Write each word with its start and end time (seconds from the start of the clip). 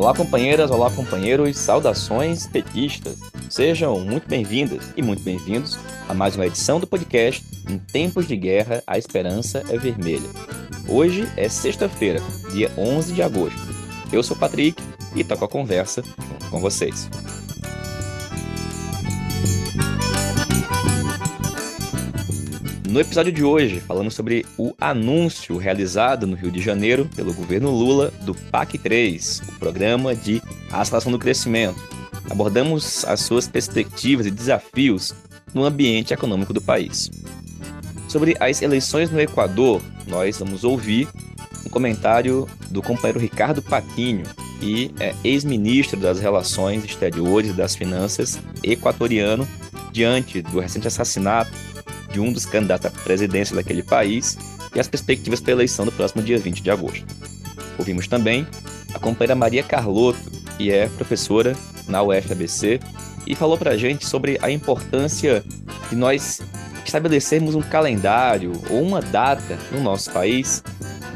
Olá, 0.00 0.14
companheiras, 0.14 0.70
olá, 0.70 0.90
companheiros, 0.90 1.58
saudações 1.58 2.46
petistas. 2.46 3.18
Sejam 3.50 4.00
muito 4.00 4.26
bem-vindas 4.26 4.90
e 4.96 5.02
muito 5.02 5.22
bem-vindos 5.22 5.78
a 6.08 6.14
mais 6.14 6.34
uma 6.36 6.46
edição 6.46 6.80
do 6.80 6.86
podcast 6.86 7.44
Em 7.68 7.76
Tempos 7.76 8.26
de 8.26 8.34
Guerra, 8.34 8.82
a 8.86 8.96
Esperança 8.96 9.62
é 9.68 9.76
Vermelha. 9.76 10.30
Hoje 10.88 11.28
é 11.36 11.50
sexta-feira, 11.50 12.18
dia 12.50 12.72
11 12.78 13.12
de 13.12 13.22
agosto. 13.22 13.60
Eu 14.10 14.22
sou 14.22 14.34
o 14.34 14.40
Patrick 14.40 14.82
e 15.14 15.22
toco 15.22 15.44
a 15.44 15.48
conversa 15.48 16.02
junto 16.02 16.48
com 16.48 16.60
vocês. 16.60 17.06
No 22.90 23.00
episódio 23.00 23.30
de 23.30 23.44
hoje, 23.44 23.78
falando 23.78 24.10
sobre 24.10 24.44
o 24.58 24.74
anúncio 24.80 25.56
realizado 25.56 26.26
no 26.26 26.34
Rio 26.34 26.50
de 26.50 26.60
Janeiro 26.60 27.08
pelo 27.14 27.32
governo 27.32 27.70
Lula 27.70 28.12
do 28.22 28.34
PAC 28.34 28.78
3, 28.78 29.42
o 29.48 29.52
programa 29.60 30.12
de 30.12 30.42
aceleração 30.72 31.12
do 31.12 31.18
crescimento. 31.18 31.80
Abordamos 32.28 33.04
as 33.04 33.20
suas 33.20 33.46
perspectivas 33.46 34.26
e 34.26 34.30
desafios 34.32 35.14
no 35.54 35.64
ambiente 35.64 36.12
econômico 36.12 36.52
do 36.52 36.60
país. 36.60 37.08
Sobre 38.08 38.36
as 38.40 38.60
eleições 38.60 39.08
no 39.08 39.20
Equador, 39.20 39.80
nós 40.08 40.40
vamos 40.40 40.64
ouvir 40.64 41.08
um 41.64 41.70
comentário 41.70 42.48
do 42.72 42.82
companheiro 42.82 43.20
Ricardo 43.20 43.62
Paquinho, 43.62 44.24
e 44.60 44.90
é 44.98 45.14
ex-ministro 45.22 45.98
das 45.98 46.18
Relações 46.18 46.84
Exteriores 46.84 47.50
e 47.50 47.54
das 47.54 47.76
Finanças 47.76 48.40
equatoriano, 48.64 49.46
diante 49.92 50.42
do 50.42 50.58
recente 50.58 50.88
assassinato 50.88 51.69
de 52.10 52.20
um 52.20 52.32
dos 52.32 52.46
candidatos 52.46 52.86
à 52.86 52.90
presidência 52.90 53.54
daquele 53.54 53.82
país 53.82 54.36
e 54.74 54.80
as 54.80 54.88
perspectivas 54.88 55.40
para 55.40 55.52
a 55.52 55.56
eleição 55.56 55.84
do 55.84 55.92
próximo 55.92 56.22
dia 56.22 56.38
20 56.38 56.62
de 56.62 56.70
agosto. 56.70 57.06
Ouvimos 57.78 58.06
também 58.06 58.46
a 58.94 58.98
companheira 58.98 59.34
Maria 59.34 59.62
Carlotto, 59.62 60.30
que 60.56 60.70
é 60.70 60.88
professora 60.88 61.56
na 61.88 62.02
UFABC, 62.02 62.80
e 63.26 63.34
falou 63.34 63.56
para 63.56 63.72
a 63.72 63.76
gente 63.76 64.06
sobre 64.06 64.38
a 64.42 64.50
importância 64.50 65.44
de 65.88 65.96
nós 65.96 66.40
estabelecermos 66.84 67.54
um 67.54 67.62
calendário 67.62 68.52
ou 68.68 68.82
uma 68.82 69.00
data 69.00 69.58
no 69.70 69.80
nosso 69.80 70.10
país 70.10 70.62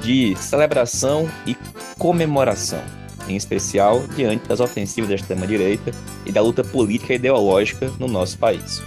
de 0.01 0.37
celebração 0.37 1.29
e 1.47 1.57
comemoração, 1.99 2.83
em 3.27 3.37
especial 3.37 4.07
diante 4.15 4.47
das 4.47 4.61
ofensivas 4.61 5.09
da 5.09 5.17
extrema-direita 5.17 5.93
e 6.27 6.33
da 6.33 6.41
luta 6.41 6.63
política 6.63 7.13
e 7.13 7.17
ideológica 7.17 7.91
no 7.99 8.07
nosso 8.07 8.39
país. 8.39 8.83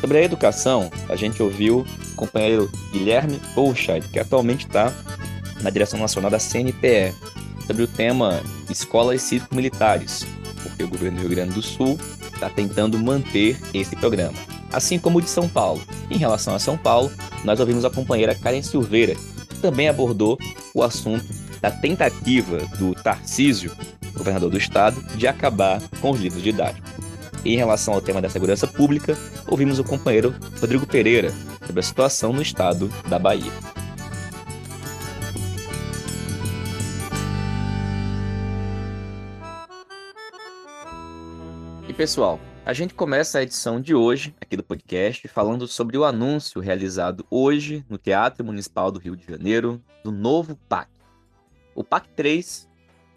Sobre 0.00 0.18
a 0.18 0.22
educação, 0.22 0.90
a 1.08 1.16
gente 1.16 1.42
ouviu 1.42 1.84
o 2.12 2.14
companheiro 2.14 2.70
Guilherme 2.92 3.40
Bolscheid, 3.54 4.06
que 4.08 4.18
atualmente 4.18 4.66
está 4.66 4.92
na 5.60 5.70
direção 5.70 5.98
nacional 5.98 6.30
da 6.30 6.38
CNPE, 6.38 7.14
sobre 7.66 7.82
o 7.82 7.88
tema 7.88 8.40
escolas 8.70 9.20
cívico-militares, 9.22 10.24
porque 10.62 10.84
o 10.84 10.88
governo 10.88 11.18
do 11.18 11.20
Rio 11.22 11.30
Grande 11.30 11.54
do 11.54 11.62
Sul 11.62 11.98
está 12.32 12.48
tentando 12.48 12.98
manter 12.98 13.60
esse 13.74 13.96
programa, 13.96 14.38
assim 14.72 14.98
como 14.98 15.18
o 15.18 15.22
de 15.22 15.28
São 15.28 15.48
Paulo. 15.48 15.82
Em 16.10 16.16
relação 16.16 16.54
a 16.54 16.58
São 16.58 16.78
Paulo, 16.78 17.10
nós 17.44 17.58
ouvimos 17.58 17.84
a 17.84 17.90
companheira 17.90 18.34
Karen 18.34 18.62
Silveira, 18.62 19.14
que 19.48 19.56
também 19.56 19.88
abordou 19.88 20.38
o 20.72 20.82
assunto 20.82 21.26
da 21.60 21.70
tentativa 21.70 22.58
do 22.78 22.94
Tarcísio, 22.94 23.72
governador 24.14 24.50
do 24.50 24.58
estado, 24.58 25.02
de 25.16 25.26
acabar 25.26 25.82
com 26.00 26.12
os 26.12 26.20
livros 26.20 26.42
didáticos. 26.42 27.07
Em 27.44 27.56
relação 27.56 27.94
ao 27.94 28.02
tema 28.02 28.20
da 28.20 28.28
segurança 28.28 28.66
pública, 28.66 29.16
ouvimos 29.46 29.78
o 29.78 29.84
companheiro 29.84 30.34
Rodrigo 30.60 30.86
Pereira 30.86 31.32
sobre 31.64 31.80
a 31.80 31.82
situação 31.82 32.32
no 32.32 32.42
estado 32.42 32.88
da 33.08 33.18
Bahia. 33.18 33.52
E 41.88 41.92
pessoal, 41.94 42.40
a 42.66 42.72
gente 42.72 42.92
começa 42.92 43.38
a 43.38 43.42
edição 43.42 43.80
de 43.80 43.94
hoje 43.94 44.34
aqui 44.40 44.56
do 44.56 44.64
podcast 44.64 45.26
falando 45.28 45.66
sobre 45.68 45.96
o 45.96 46.04
anúncio 46.04 46.60
realizado 46.60 47.24
hoje 47.30 47.84
no 47.88 47.96
Teatro 47.96 48.44
Municipal 48.44 48.90
do 48.90 48.98
Rio 48.98 49.16
de 49.16 49.24
Janeiro 49.24 49.80
do 50.04 50.10
novo 50.10 50.56
PAC. 50.68 50.90
O 51.74 51.84
PAC 51.84 52.08
3 52.16 52.67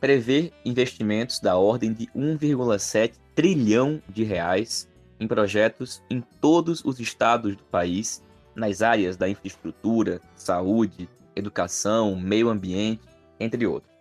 prevê 0.02 0.52
investimentos 0.66 1.40
da 1.40 1.56
ordem 1.56 1.94
de 1.94 2.08
1,7 2.08 3.14
trilhão 3.36 4.02
de 4.10 4.24
reais 4.24 4.90
em 5.20 5.28
projetos 5.28 6.02
em 6.10 6.22
todos 6.42 6.84
os 6.84 7.00
estados 7.00 7.56
do 7.56 7.64
país, 7.66 8.24
nas 8.56 8.82
áreas 8.82 9.16
da 9.16 9.30
infraestrutura, 9.30 10.20
saúde, 10.36 11.08
educação, 11.36 12.16
meio 12.16 12.50
ambiente, 12.50 13.04
entre 13.40 13.68
outros. 13.68 13.92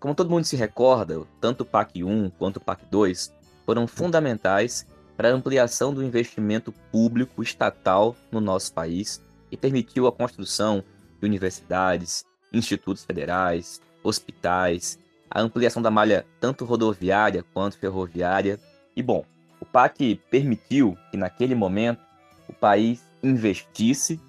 Como 0.00 0.16
todo 0.16 0.28
mundo 0.28 0.44
se 0.44 0.56
recorda, 0.56 1.22
tanto 1.40 1.60
o 1.60 1.64
PAC 1.64 2.02
1 2.02 2.30
quanto 2.30 2.56
o 2.56 2.60
PAC 2.60 2.84
2 2.90 3.32
foram 3.64 3.86
fundamentais 3.86 4.84
para 5.16 5.30
a 5.30 5.32
ampliação 5.32 5.94
do 5.94 6.02
investimento 6.02 6.72
público 6.90 7.40
estatal 7.40 8.16
no 8.32 8.40
nosso 8.40 8.74
país 8.74 9.22
e 9.48 9.56
permitiu 9.56 10.08
a 10.08 10.12
construção 10.12 10.82
de 11.20 11.26
universidades, 11.26 12.24
institutos 12.52 13.04
federais, 13.04 13.80
hospitais, 14.02 14.98
a 15.30 15.40
ampliação 15.40 15.82
da 15.82 15.90
malha 15.90 16.26
tanto 16.40 16.64
rodoviária 16.64 17.44
quanto 17.52 17.78
ferroviária. 17.78 18.58
E 18.96 19.02
bom, 19.02 19.24
o 19.60 19.64
PAC 19.64 20.20
permitiu 20.30 20.96
que 21.10 21.16
naquele 21.16 21.54
momento 21.54 22.00
o 22.48 22.52
país 22.52 23.02
investisse, 23.22 24.20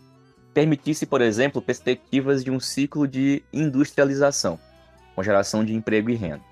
permitisse, 0.54 1.06
por 1.06 1.22
exemplo, 1.22 1.62
perspectivas 1.62 2.44
de 2.44 2.50
um 2.50 2.60
ciclo 2.60 3.08
de 3.08 3.44
industrialização, 3.52 4.60
com 5.14 5.24
geração 5.24 5.64
de 5.64 5.74
emprego 5.74 6.10
e 6.10 6.16
renda. 6.16 6.44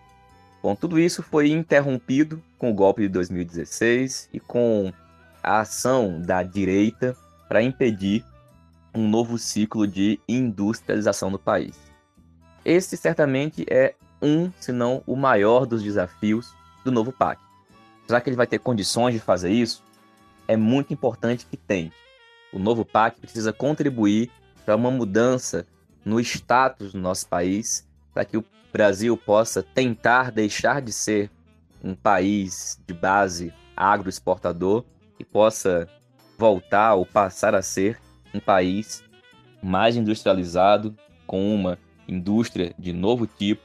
Bom, 0.62 0.76
tudo 0.76 1.00
isso 1.00 1.22
foi 1.22 1.50
interrompido 1.50 2.42
com 2.58 2.72
o 2.72 2.74
golpe 2.74 3.02
de 3.02 3.10
2016 3.10 4.30
e 4.32 4.40
com 4.40 4.94
a 5.42 5.60
ação 5.60 6.22
da 6.22 6.42
direita 6.42 7.16
para 7.50 7.62
impedir 7.62 8.24
um 8.96 9.08
novo 9.08 9.38
ciclo 9.38 9.88
de 9.88 10.20
industrialização 10.28 11.30
no 11.30 11.40
país. 11.40 11.78
Esse 12.64 12.96
certamente 12.96 13.66
é 13.70 13.96
um, 14.24 14.52
se 14.60 14.72
não 14.72 15.04
o 15.06 15.16
maior 15.16 15.66
dos 15.66 15.84
desafios 15.84 16.54
do 16.84 16.92
novo 16.92 17.12
PAC. 17.12 17.42
Será 18.08 18.20
que 18.20 18.30
ele 18.30 18.38
vai 18.38 18.48
ter 18.48 18.60
condições 18.60 19.14
de 19.14 19.20
fazer 19.20 19.52
isso? 19.52 19.84
É 20.48 20.58
muito 20.58 20.94
importante 20.94 21.46
que 21.46 21.58
tente. 21.58 21.96
O 22.52 22.60
novo 22.60 22.86
PAC 22.86 23.20
precisa 23.20 23.54
contribuir 23.54 24.32
para 24.66 24.76
uma 24.76 24.92
mudança 24.92 25.66
no 26.06 26.20
status 26.20 26.94
do 26.94 27.00
nosso 27.00 27.28
país, 27.28 27.88
para 28.14 28.26
que 28.26 28.38
o 28.38 28.46
Brasil 28.72 29.16
possa 29.16 29.62
tentar 29.62 30.32
deixar 30.32 30.82
de 30.82 30.92
ser 30.92 31.30
um 31.84 31.94
país 31.94 32.80
de 32.88 32.94
base 32.94 33.54
agroexportador 33.76 34.84
e 35.20 35.24
possa 35.24 35.88
voltar 36.38 36.96
ou 36.96 37.06
passar 37.06 37.56
a 37.56 37.62
ser 37.62 38.00
um 38.34 38.40
país 38.40 39.04
mais 39.62 39.96
industrializado, 39.96 40.96
com 41.26 41.54
uma 41.54 41.78
indústria 42.08 42.76
de 42.78 42.92
novo 42.92 43.26
tipo, 43.26 43.62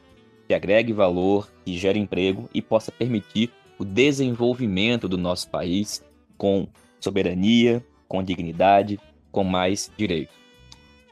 que 0.48 0.54
agregue 0.54 0.94
valor, 0.94 1.46
que 1.62 1.76
gere 1.76 1.98
emprego 1.98 2.48
e 2.54 2.62
possa 2.62 2.90
permitir 2.90 3.52
o 3.78 3.84
desenvolvimento 3.84 5.06
do 5.06 5.18
nosso 5.18 5.50
país 5.50 6.02
com 6.38 6.66
soberania, 6.98 7.84
com 8.08 8.22
dignidade, 8.22 8.98
com 9.30 9.44
mais 9.44 9.92
direitos. 9.94 10.34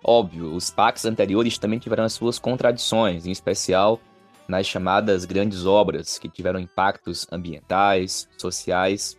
Óbvio, 0.02 0.54
os 0.54 0.70
pactos 0.70 1.04
anteriores 1.04 1.58
também 1.58 1.78
tiveram 1.78 2.04
as 2.04 2.14
suas 2.14 2.38
contradições, 2.38 3.26
em 3.26 3.30
especial 3.30 4.00
nas 4.48 4.66
chamadas 4.66 5.24
grandes 5.26 5.66
obras, 5.66 6.18
que 6.18 6.30
tiveram 6.30 6.58
impactos 6.58 7.26
ambientais, 7.30 8.28
sociais, 8.38 9.18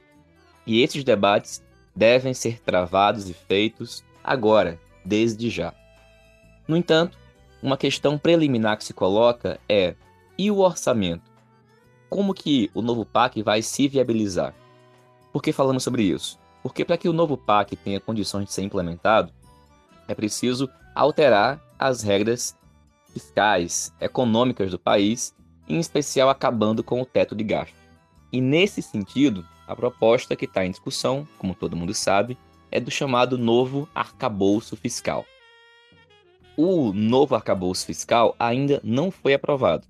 e 0.66 0.82
esses 0.82 1.04
debates 1.04 1.62
devem 1.96 2.34
ser 2.34 2.60
travados 2.62 3.30
e 3.30 3.34
feitos 3.34 4.04
agora, 4.24 4.80
desde 5.06 5.50
já. 5.50 5.74
No 6.68 6.76
entanto, 6.76 7.18
uma 7.62 7.78
questão 7.78 8.18
preliminar 8.18 8.78
que 8.78 8.84
se 8.84 8.94
coloca 8.94 9.60
é 9.70 9.96
e 10.38 10.52
o 10.52 10.60
orçamento? 10.60 11.32
Como 12.10 12.34
que 12.34 12.72
o 12.74 12.82
novo 12.82 13.06
PAC 13.06 13.42
vai 13.42 13.62
se 13.62 13.88
viabilizar? 13.88 14.54
Por 15.34 15.42
que 15.42 15.52
falamos 15.52 15.84
sobre 15.84 16.04
isso? 16.04 16.40
Porque 16.64 16.86
para 16.86 16.98
que 16.98 17.10
o 17.10 17.14
novo 17.14 17.38
PAC 17.38 17.76
tenha 17.76 18.00
condições 18.00 18.46
de 18.46 18.54
ser 18.54 18.62
implementado, 18.62 19.34
é 20.08 20.16
preciso 20.16 20.70
alterar 20.96 21.62
as 21.78 22.02
regras 22.02 22.56
fiscais, 23.12 23.94
econômicas 24.00 24.72
do 24.72 24.80
país, 24.80 25.36
em 25.68 25.80
especial 25.80 26.30
acabando 26.30 26.84
com 26.84 27.02
o 27.02 27.06
teto 27.06 27.36
de 27.36 27.44
gasto. 27.44 27.76
E 28.32 28.40
nesse 28.40 28.82
sentido, 28.82 29.46
a 29.68 29.76
proposta 29.76 30.36
que 30.36 30.46
está 30.46 30.66
em 30.66 30.72
discussão, 30.72 31.28
como 31.38 31.56
todo 31.56 31.76
mundo 31.76 31.94
sabe, 31.94 32.38
é 32.72 32.80
do 32.80 32.92
chamado 32.92 33.38
novo 33.38 33.88
arcabouço 33.94 34.76
fiscal. 34.76 35.26
O 36.56 36.92
novo 36.94 37.36
arcabouço 37.36 37.86
fiscal 37.86 38.36
ainda 38.40 38.82
não 38.84 39.12
foi 39.12 39.34
aprovado, 39.34 39.86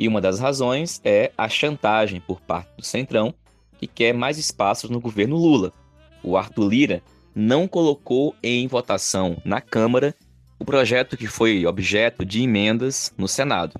e 0.00 0.08
uma 0.08 0.18
das 0.18 0.40
razões 0.40 0.98
é 1.04 1.30
a 1.36 1.46
chantagem 1.46 2.22
por 2.22 2.40
parte 2.40 2.70
do 2.74 2.82
Centrão, 2.82 3.34
que 3.78 3.86
quer 3.86 4.14
mais 4.14 4.38
espaços 4.38 4.88
no 4.88 4.98
governo 4.98 5.36
Lula. 5.36 5.74
O 6.22 6.38
Arthur 6.38 6.70
Lira 6.70 7.02
não 7.34 7.68
colocou 7.68 8.34
em 8.42 8.66
votação 8.66 9.36
na 9.44 9.60
Câmara 9.60 10.14
o 10.58 10.64
projeto 10.64 11.18
que 11.18 11.26
foi 11.26 11.66
objeto 11.66 12.24
de 12.24 12.42
emendas 12.42 13.12
no 13.18 13.28
Senado. 13.28 13.78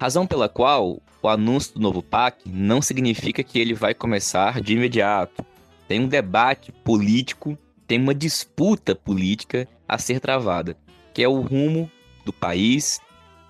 Razão 0.00 0.24
pela 0.24 0.48
qual 0.48 1.02
o 1.20 1.28
anúncio 1.28 1.74
do 1.74 1.80
novo 1.80 2.00
PAC 2.00 2.48
não 2.48 2.80
significa 2.80 3.42
que 3.42 3.58
ele 3.58 3.74
vai 3.74 3.94
começar 3.94 4.60
de 4.60 4.74
imediato. 4.74 5.44
Tem 5.88 5.98
um 5.98 6.06
debate 6.06 6.70
político, 6.70 7.58
tem 7.88 8.00
uma 8.00 8.14
disputa 8.14 8.94
política 8.94 9.66
a 9.88 9.98
ser 9.98 10.20
travada, 10.20 10.76
que 11.12 11.24
é 11.24 11.28
o 11.28 11.40
rumo 11.40 11.90
do 12.24 12.32
país, 12.32 13.00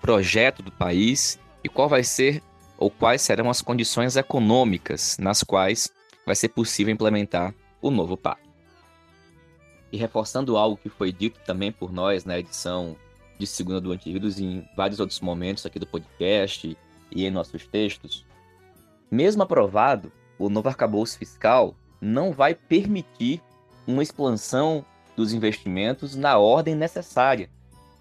projeto 0.01 0.63
do 0.63 0.71
país 0.71 1.37
e 1.63 1.69
qual 1.69 1.89
vai 1.89 2.03
ser 2.03 2.41
ou 2.77 2.89
quais 2.89 3.21
serão 3.21 3.49
as 3.49 3.61
condições 3.61 4.15
econômicas 4.15 5.17
nas 5.19 5.43
quais 5.43 5.91
vai 6.25 6.35
ser 6.35 6.49
possível 6.49 6.93
implementar 6.93 7.53
o 7.81 7.91
novo 7.91 8.15
PAC. 8.15 8.39
E 9.91 9.97
reforçando 9.97 10.57
algo 10.57 10.77
que 10.77 10.89
foi 10.89 11.11
dito 11.11 11.39
também 11.45 11.71
por 11.71 11.91
nós 11.91 12.23
na 12.23 12.39
edição 12.39 12.95
de 13.37 13.47
segunda 13.47 13.81
do 13.81 13.91
Antivírus 13.91 14.37
e 14.37 14.43
em 14.43 14.69
vários 14.75 14.99
outros 14.99 15.19
momentos 15.19 15.65
aqui 15.65 15.79
do 15.79 15.87
podcast 15.87 16.77
e 17.11 17.25
em 17.25 17.31
nossos 17.31 17.65
textos, 17.65 18.25
mesmo 19.09 19.41
aprovado, 19.41 20.11
o 20.37 20.49
novo 20.49 20.69
arcabouço 20.69 21.17
fiscal 21.17 21.75
não 21.99 22.31
vai 22.31 22.53
permitir 22.53 23.41
uma 23.87 24.03
expansão 24.03 24.85
dos 25.15 25.33
investimentos 25.33 26.15
na 26.15 26.37
ordem 26.37 26.75
necessária, 26.75 27.49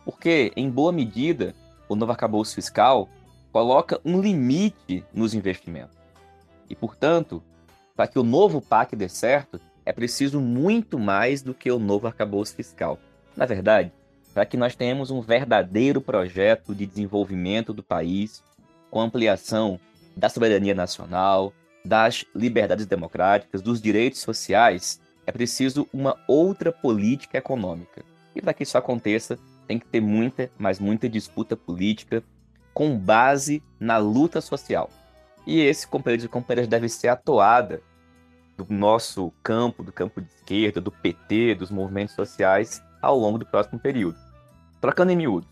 porque, 0.05 0.53
em 0.55 0.71
boa 0.71 0.93
medida, 0.93 1.55
o 1.89 1.97
novo 1.97 2.13
arcabouço 2.13 2.55
fiscal 2.55 3.09
coloca 3.53 4.01
um 4.05 4.21
limite 4.21 5.05
nos 5.13 5.35
investimentos. 5.35 5.97
E, 6.69 6.75
portanto, 6.75 7.43
para 7.97 8.07
que 8.07 8.19
o 8.19 8.23
novo 8.23 8.61
PAC 8.61 8.95
dê 8.95 9.09
certo, 9.09 9.61
é 9.85 9.93
preciso 9.93 10.41
muito 10.41 10.99
mais 10.99 11.43
do 11.43 11.55
que 11.55 11.71
o 11.71 11.79
novo 11.79 12.07
arcabouço 12.07 12.55
fiscal. 12.55 12.99
Na 13.37 13.47
verdade, 13.47 13.93
para 14.35 14.45
que 14.45 14.57
nós 14.57 14.77
tenhamos 14.77 15.11
um 15.11 15.21
verdadeiro 15.21 16.01
projeto 16.01 16.75
de 16.75 16.87
desenvolvimento 16.87 17.73
do 17.73 17.83
país, 17.83 18.43
com 18.91 19.01
ampliação 19.01 19.81
da 20.17 20.29
soberania 20.29 20.75
nacional, 20.75 21.53
das 21.85 22.25
liberdades 22.35 22.87
democráticas, 22.87 23.63
dos 23.63 23.81
direitos 23.81 24.21
sociais, 24.21 25.01
é 25.27 25.33
preciso 25.33 25.89
uma 25.93 26.17
outra 26.29 26.71
política 26.71 27.39
econômica. 27.39 28.05
E 28.35 28.41
para 28.41 28.55
que 28.55 28.63
isso 28.63 28.79
aconteça, 28.79 29.39
tem 29.67 29.79
que 29.79 29.87
ter 29.87 30.01
muita, 30.01 30.51
mas 30.59 30.79
muita 30.79 31.09
disputa 31.09 31.57
política 31.57 32.23
com 32.79 32.97
base 32.97 33.61
na 33.81 33.97
luta 33.97 34.41
social. 34.41 34.89
E 35.45 35.61
esse, 35.61 35.85
companheiros 35.85 36.25
e 36.25 36.29
companheiras, 36.29 36.69
deve 36.69 36.89
ser 36.89 37.09
atuada 37.09 37.83
do 38.57 38.65
nosso 38.71 39.33
campo, 39.43 39.83
do 39.83 39.91
campo 39.91 40.21
de 40.21 40.29
esquerda, 40.29 40.81
do 40.81 40.93
PT, 40.93 41.57
dos 41.57 41.73
movimentos 41.73 42.15
sociais, 42.15 42.81
ao 43.03 43.19
longo 43.19 43.37
do 43.37 43.45
próximo 43.45 43.81
período. 43.81 44.17
Trocando 44.81 45.11
em 45.11 45.17
miúdos, 45.17 45.49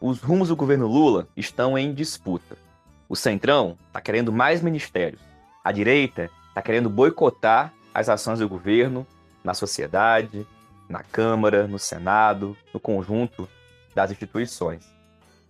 os 0.00 0.18
rumos 0.22 0.48
do 0.48 0.56
governo 0.56 0.86
Lula 0.86 1.28
estão 1.36 1.76
em 1.76 1.92
disputa. 1.92 2.56
O 3.06 3.14
Centrão 3.14 3.76
está 3.88 4.00
querendo 4.00 4.32
mais 4.32 4.62
ministérios. 4.62 5.20
A 5.62 5.70
direita 5.70 6.30
está 6.48 6.62
querendo 6.62 6.88
boicotar 6.88 7.70
as 7.92 8.08
ações 8.08 8.38
do 8.38 8.48
governo 8.48 9.06
na 9.44 9.52
sociedade, 9.52 10.46
na 10.88 11.02
Câmara, 11.02 11.66
no 11.66 11.78
Senado, 11.78 12.56
no 12.72 12.80
conjunto 12.80 13.46
das 13.94 14.10
instituições. 14.10 14.95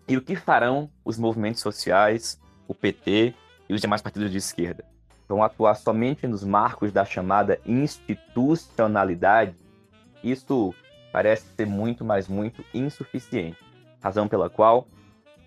E 0.09 0.17
o 0.17 0.23
que 0.23 0.37
farão 0.37 0.89
os 1.05 1.19
movimentos 1.19 1.61
sociais, 1.61 2.41
o 2.69 2.75
PT 2.75 3.35
e 3.69 3.75
os 3.75 3.81
demais 3.81 4.01
partidos 4.01 4.31
de 4.31 4.39
esquerda? 4.39 4.85
Vão 5.29 5.43
atuar 5.43 5.75
somente 5.75 6.29
nos 6.29 6.45
marcos 6.45 6.93
da 6.93 7.05
chamada 7.05 7.61
institucionalidade? 7.67 9.57
Isso 10.23 10.73
parece 11.13 11.49
ser 11.57 11.67
muito, 11.67 12.05
mas 12.05 12.29
muito 12.29 12.65
insuficiente. 12.73 13.59
Razão 14.01 14.29
pela 14.29 14.49
qual 14.49 14.87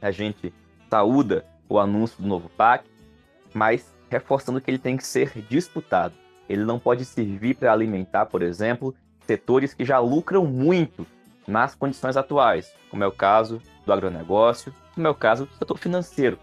a 0.02 0.12
gente 0.12 0.54
saúda 0.90 1.46
o 1.70 1.80
anúncio 1.80 2.22
do 2.22 2.28
novo 2.28 2.50
PAC, 2.50 2.84
mas 3.54 3.96
reforçando 4.10 4.60
que 4.60 4.70
ele 4.70 4.78
tem 4.78 4.98
que 4.98 5.08
ser 5.08 5.32
disputado. 5.48 6.16
Ele 6.50 6.66
não 6.66 6.80
pode 6.80 7.06
servir 7.06 7.56
para 7.56 7.72
alimentar, 7.72 8.26
por 8.26 8.42
exemplo, 8.42 8.94
setores 9.22 9.74
que 9.74 9.86
já 9.86 10.00
lucram 10.00 10.46
muito 10.46 11.08
nas 11.48 11.76
condições 11.76 12.18
atuais, 12.18 12.74
como 12.90 13.06
é 13.06 13.08
o 13.08 13.12
caso 13.12 13.62
do 13.90 13.94
agronegócio, 13.94 14.74
como 14.94 15.08
é 15.08 15.10
o 15.10 15.16
caso 15.16 15.46
do 15.46 15.54
setor 15.56 15.78
financeiro. 15.78 16.40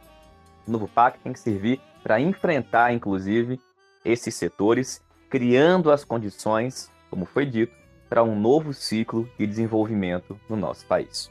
O 0.67 0.71
novo 0.71 0.89
PAC 0.89 1.19
tem 1.21 1.33
que 1.33 1.39
servir 1.39 1.81
para 2.03 2.21
enfrentar, 2.21 2.93
inclusive, 2.93 3.61
esses 4.05 4.35
setores, 4.35 5.01
criando 5.31 5.91
as 5.91 6.05
condições, 6.05 6.91
como 7.09 7.25
foi 7.25 7.47
dito, 7.47 7.73
para 8.09 8.23
um 8.23 8.39
novo 8.39 8.73
ciclo 8.73 9.29
de 9.39 9.47
desenvolvimento 9.47 10.39
no 10.49 10.57
nosso 10.57 10.85
país. 10.87 11.31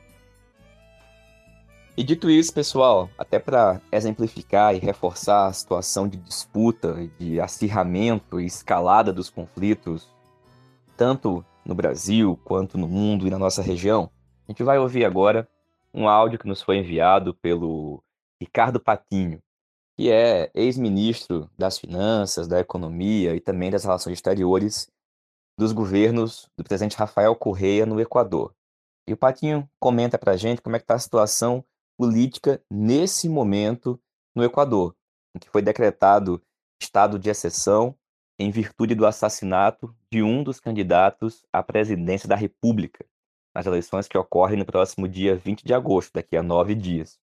E 1.98 2.04
dito 2.04 2.30
isso, 2.30 2.54
pessoal, 2.54 3.10
até 3.18 3.40
para 3.40 3.82
exemplificar 3.92 4.76
e 4.76 4.80
reforçar 4.80 5.48
a 5.48 5.54
situação 5.54 6.08
de 6.08 6.18
disputa, 6.18 7.10
de 7.18 7.40
acirramento 7.40 8.40
e 8.40 8.46
escalada 8.46 9.14
dos 9.14 9.30
conflitos, 9.30 10.10
tanto 10.98 11.44
no 11.66 11.74
Brasil 11.74 12.38
quanto 12.44 12.78
no 12.78 12.88
mundo 12.88 13.26
e 13.26 13.30
na 13.30 13.40
nossa 13.40 13.62
região, 13.62 14.10
a 14.48 14.52
gente 14.52 14.62
vai 14.62 14.78
ouvir 14.78 15.06
agora 15.06 15.48
um 15.96 16.10
áudio 16.10 16.38
que 16.38 16.48
nos 16.48 16.62
foi 16.62 16.78
enviado 16.78 17.34
pelo 17.36 18.04
Ricardo 18.42 18.80
Patinho, 18.82 19.42
que 19.98 20.12
é 20.12 20.52
ex-ministro 20.54 21.50
das 21.58 21.80
Finanças, 21.80 22.48
da 22.50 22.60
Economia 22.60 23.34
e 23.34 23.40
também 23.40 23.72
das 23.72 23.86
Relações 23.86 24.16
Exteriores 24.16 24.92
dos 25.58 25.72
governos 25.72 26.50
do 26.58 26.66
presidente 26.66 26.98
Rafael 26.98 27.34
Correia 27.34 27.86
no 27.86 28.02
Equador. 28.02 28.54
E 29.08 29.14
o 29.14 29.18
Patinho 29.18 29.70
comenta 29.80 30.18
para 30.18 30.34
a 30.34 30.38
gente 30.38 30.62
como 30.62 30.76
é 30.76 30.80
que 30.80 30.84
está 30.84 30.96
a 30.96 31.00
situação 31.00 31.64
política 31.98 32.62
nesse 32.70 33.30
momento 33.30 33.98
no 34.36 34.44
Equador, 34.44 34.94
em 35.34 35.40
que 35.40 35.50
foi 35.50 35.62
decretado 35.62 36.42
estado 36.82 37.18
de 37.18 37.30
exceção 37.30 37.96
em 38.38 38.52
virtude 38.52 38.96
do 38.96 39.06
assassinato 39.06 39.96
de 40.12 40.22
um 40.22 40.44
dos 40.44 40.60
candidatos 40.60 41.46
à 41.54 41.64
presidência 41.64 42.28
da 42.28 42.36
República, 42.36 43.06
nas 43.56 43.66
eleições 43.66 44.06
que 44.06 44.18
ocorrem 44.18 44.60
no 44.60 44.66
próximo 44.66 45.08
dia 45.08 45.38
20 45.38 45.64
de 45.64 45.74
agosto, 45.74 46.12
daqui 46.14 46.36
a 46.36 46.44
nove 46.44 46.76
dias. 46.76 47.18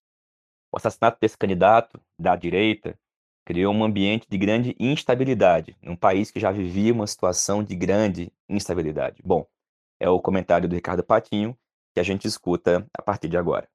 O 0.71 0.77
assassinato 0.77 1.19
desse 1.21 1.37
candidato, 1.37 2.01
da 2.17 2.35
direita, 2.35 2.97
criou 3.45 3.71
um 3.71 3.83
ambiente 3.83 4.25
de 4.27 4.37
grande 4.37 4.75
instabilidade, 4.79 5.77
num 5.79 5.95
país 5.95 6.31
que 6.31 6.39
já 6.39 6.51
vivia 6.51 6.91
uma 6.91 7.05
situação 7.05 7.63
de 7.63 7.75
grande 7.75 8.31
instabilidade. 8.49 9.21
Bom, 9.23 9.45
é 9.99 10.09
o 10.09 10.19
comentário 10.19 10.67
do 10.67 10.73
Ricardo 10.73 11.03
Patinho 11.03 11.55
que 11.93 11.99
a 11.99 12.03
gente 12.03 12.27
escuta 12.27 12.87
a 12.97 13.01
partir 13.03 13.27
de 13.29 13.37
agora. 13.37 13.69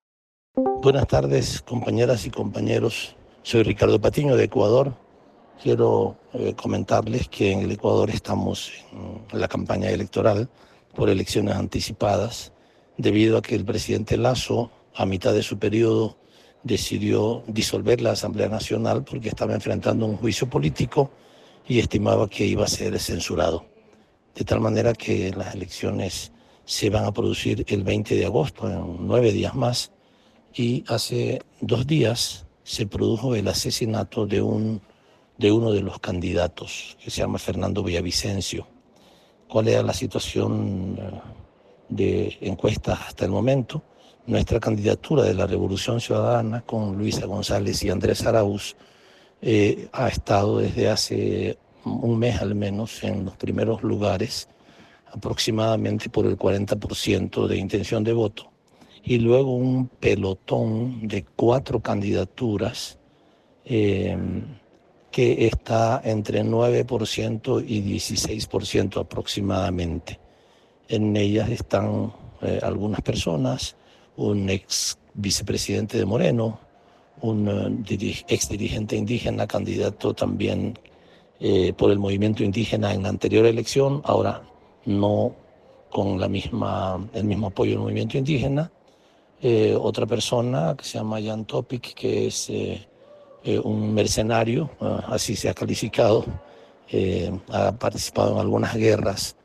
Buenas 0.82 1.06
tardes, 1.06 1.60
compañeras 1.60 2.26
y 2.26 2.30
compañeros. 2.30 3.14
Soy 3.44 3.62
Ricardo 3.62 4.00
Patiño 4.00 4.34
de 4.34 4.44
Ecuador. 4.44 4.92
Quiero 5.62 6.16
eh, 6.34 6.54
comentarles 6.54 7.28
que 7.28 7.52
en 7.52 7.60
el 7.60 7.72
Ecuador 7.72 8.10
estamos 8.10 8.72
en 8.92 9.40
la 9.40 9.46
campaña 9.46 9.90
electoral 9.90 10.48
por 10.98 11.10
elecciones 11.10 11.54
anticipadas, 11.54 12.52
debido 12.96 13.38
a 13.38 13.42
que 13.42 13.54
el 13.54 13.64
presidente 13.64 14.16
Lazo, 14.16 14.72
a 14.96 15.06
mitad 15.06 15.32
de 15.32 15.44
su 15.44 15.56
periodo, 15.56 16.18
decidió 16.64 17.44
disolver 17.46 18.00
la 18.00 18.10
Asamblea 18.10 18.48
Nacional 18.48 19.04
porque 19.04 19.28
estaba 19.28 19.54
enfrentando 19.54 20.06
un 20.06 20.16
juicio 20.16 20.50
político 20.50 21.12
y 21.68 21.78
estimaba 21.78 22.28
que 22.28 22.44
iba 22.46 22.64
a 22.64 22.66
ser 22.66 22.98
censurado. 22.98 23.64
De 24.34 24.44
tal 24.44 24.58
manera 24.58 24.92
que 24.92 25.30
las 25.36 25.54
elecciones 25.54 26.32
se 26.64 26.90
van 26.90 27.04
a 27.04 27.12
producir 27.12 27.64
el 27.68 27.84
20 27.84 28.16
de 28.16 28.26
agosto, 28.26 28.68
en 28.68 29.06
nueve 29.06 29.30
días 29.30 29.54
más, 29.54 29.92
y 30.52 30.82
hace 30.88 31.42
dos 31.60 31.86
días 31.86 32.44
se 32.64 32.86
produjo 32.86 33.36
el 33.36 33.46
asesinato 33.46 34.26
de, 34.26 34.42
un, 34.42 34.82
de 35.36 35.52
uno 35.52 35.70
de 35.70 35.80
los 35.80 36.00
candidatos, 36.00 36.98
que 37.00 37.12
se 37.12 37.20
llama 37.20 37.38
Fernando 37.38 37.84
Villavicencio. 37.84 38.66
¿Cuál 39.48 39.68
era 39.68 39.82
la 39.82 39.92
situación 39.92 40.96
eh, 40.98 41.20
de 41.88 42.38
encuestas 42.42 43.00
hasta 43.08 43.24
el 43.24 43.30
momento? 43.30 43.82
Nuestra 44.26 44.60
candidatura 44.60 45.22
de 45.22 45.34
la 45.34 45.46
Revolución 45.46 46.00
Ciudadana 46.00 46.60
con 46.60 46.98
Luisa 46.98 47.26
González 47.26 47.82
y 47.82 47.90
Andrés 47.90 48.26
Arauz 48.26 48.76
eh, 49.40 49.88
ha 49.92 50.08
estado 50.08 50.58
desde 50.58 50.90
hace 50.90 51.58
un 51.84 52.18
mes 52.18 52.40
al 52.42 52.54
menos 52.54 53.02
en 53.04 53.24
los 53.24 53.36
primeros 53.36 53.82
lugares, 53.82 54.48
aproximadamente 55.10 56.10
por 56.10 56.26
el 56.26 56.36
40% 56.36 57.46
de 57.46 57.56
intención 57.56 58.04
de 58.04 58.12
voto 58.12 58.50
y 59.02 59.18
luego 59.18 59.54
un 59.54 59.88
pelotón 59.88 61.08
de 61.08 61.24
cuatro 61.24 61.80
candidaturas 61.80 62.98
em, 63.64 64.44
que 65.10 65.46
está 65.46 66.00
entre 66.04 66.44
9% 66.44 67.64
y 67.66 67.82
16% 67.82 69.00
aproximadamente. 69.00 70.20
En 70.88 71.16
ellas 71.16 71.50
están 71.50 72.12
eh, 72.42 72.60
algunas 72.62 73.00
personas, 73.00 73.76
un 74.16 74.48
ex 74.48 74.98
vicepresidente 75.14 75.98
de 75.98 76.04
Moreno, 76.04 76.60
un 77.20 77.48
uh, 77.48 77.84
ex 78.28 78.48
dirigente 78.48 78.96
indígena, 78.96 79.46
candidato 79.46 80.14
también 80.14 80.78
eh, 81.40 81.72
por 81.72 81.90
el 81.90 81.98
movimiento 81.98 82.42
indígena 82.42 82.92
en 82.92 83.02
la 83.02 83.08
anterior 83.10 83.46
elección, 83.46 84.02
ahora 84.04 84.42
no 84.86 85.34
con 85.90 86.20
la 86.20 86.28
misma, 86.28 87.08
el 87.12 87.24
mismo 87.24 87.48
apoyo 87.48 87.72
del 87.72 87.80
movimiento 87.80 88.18
indígena, 88.18 88.70
eh, 89.40 89.76
otra 89.78 90.04
persona 90.04 90.74
que 90.76 90.84
se 90.84 90.98
llama 90.98 91.22
Jan 91.22 91.44
Topic, 91.44 91.94
que 91.94 92.26
es 92.26 92.50
eh, 92.50 92.87
eh, 93.48 93.58
un 93.58 93.94
mercenario, 93.94 94.70
ah, 94.80 95.04
así 95.08 95.34
se 95.34 95.48
ha 95.48 95.54
calificado, 95.54 96.24
ha 97.50 97.72
participado 97.72 98.32
en 98.32 98.38
algunas 98.38 98.74
guerras 98.74 99.36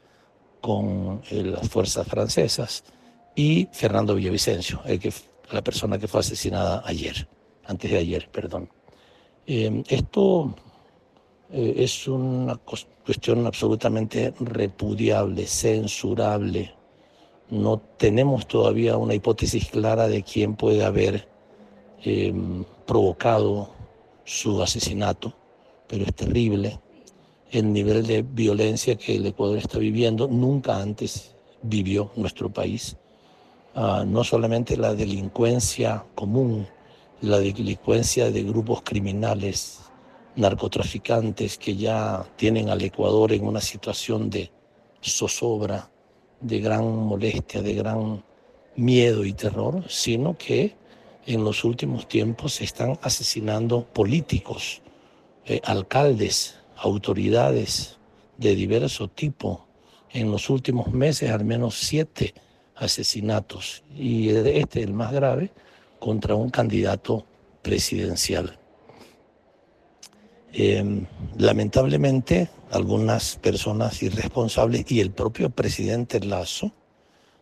con 0.62 1.22
las 1.30 1.68
fuerzas 1.70 2.08
francesas, 2.08 2.84
y 3.36 3.68
Fernando 3.72 4.16
Villavicencio, 4.16 4.82
el 4.86 5.00
que, 5.00 5.12
la 5.52 5.62
persona 5.62 5.98
que 5.98 6.08
fue 6.08 6.22
asesinada 6.22 6.84
ayer, 6.86 7.28
antes 7.66 7.92
de 7.92 7.98
ayer, 7.98 8.30
perdón. 8.32 8.70
esto 9.46 10.56
es 11.52 12.08
una 12.08 12.56
cuestión 12.56 13.46
absolutamente 13.46 14.34
repudiable, 14.40 15.46
censurable, 15.46 16.74
no 17.54 17.78
tenemos 17.98 18.48
todavía 18.48 18.98
una 18.98 19.14
hipótesis 19.14 19.70
clara 19.70 20.08
de 20.08 20.24
quién 20.24 20.56
puede 20.56 20.84
haber 20.84 21.28
em, 22.04 22.64
provocado 22.86 23.70
su 24.26 24.62
asesinato, 24.62 25.34
pero 25.88 26.06
es 26.06 26.14
terrible 26.14 26.80
el 27.52 27.72
nivel 27.72 28.06
de 28.08 28.24
violencia 28.24 28.96
que 28.96 29.16
el 29.16 29.26
Ecuador 29.28 29.58
está 29.58 29.78
viviendo. 29.78 30.28
Nunca 30.28 30.78
antes 30.78 31.36
vivió 31.62 32.12
nuestro 32.16 32.52
país. 32.52 32.98
Ah, 33.76 34.04
no 34.06 34.24
solamente 34.24 34.76
la 34.78 34.94
delincuencia 34.94 36.04
común, 36.16 36.68
la 37.22 37.40
delincuencia 37.40 38.32
de 38.32 38.44
grupos 38.44 38.82
criminales, 38.84 39.80
narcotraficantes 40.36 41.58
que 41.58 41.76
ya 41.76 42.26
tienen 42.36 42.70
al 42.70 42.82
Ecuador 42.82 43.32
en 43.34 43.46
una 43.46 43.62
situación 43.62 44.30
de 44.30 44.52
zozobra, 45.02 45.90
de 46.42 46.60
gran 46.60 46.86
molestia, 46.86 47.62
de 47.62 47.74
gran 47.74 48.24
miedo 48.76 49.24
y 49.24 49.34
terror, 49.34 49.84
sino 49.88 50.38
que 50.38 50.76
en 51.26 51.44
los 51.44 51.64
últimos 51.64 52.08
tiempos 52.08 52.56
se 52.56 52.64
están 52.64 53.00
asesinando 53.02 53.86
políticos, 53.86 54.82
eh, 55.46 55.62
alcaldes, 55.64 56.56
autoridades 56.78 57.98
de 58.38 58.56
diverso 58.56 59.08
tipo. 59.08 59.68
En 60.12 60.32
los 60.32 60.50
últimos 60.50 60.92
meses 60.92 61.32
al 61.32 61.46
menos 61.46 61.76
siete 61.76 62.34
asesinatos 62.76 63.84
y 63.96 64.30
este 64.30 64.84
el 64.84 64.94
más 64.94 65.12
grave 65.12 65.52
contra 66.00 66.36
un 66.36 66.50
candidato 66.50 67.26
presidencial. 67.62 68.60
Em, 70.52 71.08
lamentablemente, 71.38 72.50
algunas 72.70 73.38
personas 73.38 74.04
irresponsables 74.04 74.92
y 74.92 75.00
el 75.00 75.12
propio 75.12 75.50
presidente 75.50 76.20
Lazo 76.20 76.72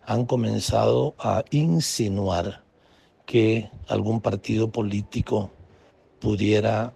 han 0.06 0.26
comenzado 0.26 1.16
a 1.20 1.44
insinuar 1.52 2.64
que 3.26 3.70
algún 3.88 4.22
partido 4.22 4.72
político 4.72 5.52
pudiera 6.20 6.94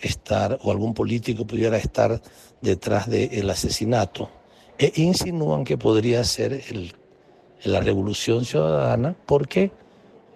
estar 0.00 0.58
o 0.62 0.70
algún 0.70 0.94
político 0.94 1.46
pudiera 1.46 1.76
estar 1.76 2.20
detrás 2.60 3.08
del 3.08 3.50
asesinato 3.50 4.30
e 4.78 4.92
insinúan 4.96 5.64
que 5.64 5.76
podría 5.76 6.22
ser 6.22 6.62
la 7.64 7.80
revolución 7.80 8.44
ciudadana 8.44 9.16
porque 9.26 9.72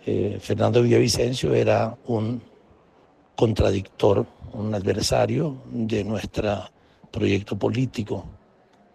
eh, 0.05 0.39
Fernando 0.41 0.83
Villavicencio 0.83 1.55
era 1.55 1.97
un 2.07 2.43
contradictor, 3.37 4.27
un 4.53 4.75
adversario 4.75 5.63
de 5.71 6.03
nuestro 6.05 6.65
proyecto 7.11 7.57
político. 7.57 8.25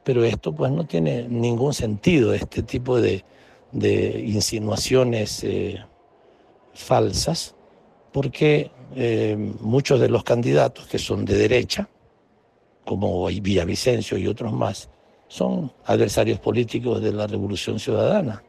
Pero 0.03 0.23
esto 0.23 0.53
pues 0.53 0.71
no 0.71 0.85
tiene 0.85 1.27
ningún 1.27 1.73
sentido, 1.73 2.33
este 2.33 2.63
tipo 2.63 2.99
de, 2.99 3.23
insinuaciones 3.73 5.43
eh, 5.43 5.83
falsas, 6.77 7.55
porque 8.11 8.71
eh, 8.95 9.35
muchos 9.59 9.99
de 9.99 10.09
los 10.09 10.23
candidatos 10.23 10.87
que 10.87 10.99
son 10.99 11.25
de 11.25 11.35
derecha, 11.35 11.87
como 12.85 13.25
Villavicencio 13.27 14.17
y 14.17 14.27
otros 14.27 14.53
más, 14.53 14.89
son 15.27 15.71
adversarios 15.85 16.39
políticos 16.39 17.01
de 17.01 17.11
la 17.11 17.27
Revolución 17.27 17.79
Ciudadana. 17.79 18.43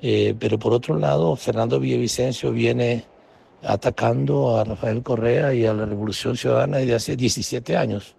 Eh, 0.00 0.34
pero 0.38 0.58
por 0.58 0.72
otro 0.72 0.96
lado, 0.96 1.34
Fernando 1.34 1.80
Villavicencio 1.80 2.52
viene 2.52 3.04
atacando 3.62 4.56
a 4.56 4.64
Rafael 4.64 5.02
Correa 5.02 5.52
y 5.52 5.66
a 5.66 5.74
la 5.74 5.84
Revolución 5.84 6.36
Ciudadana 6.36 6.78
desde 6.78 6.94
hace 6.94 7.16
17 7.16 7.76
años 7.76 8.14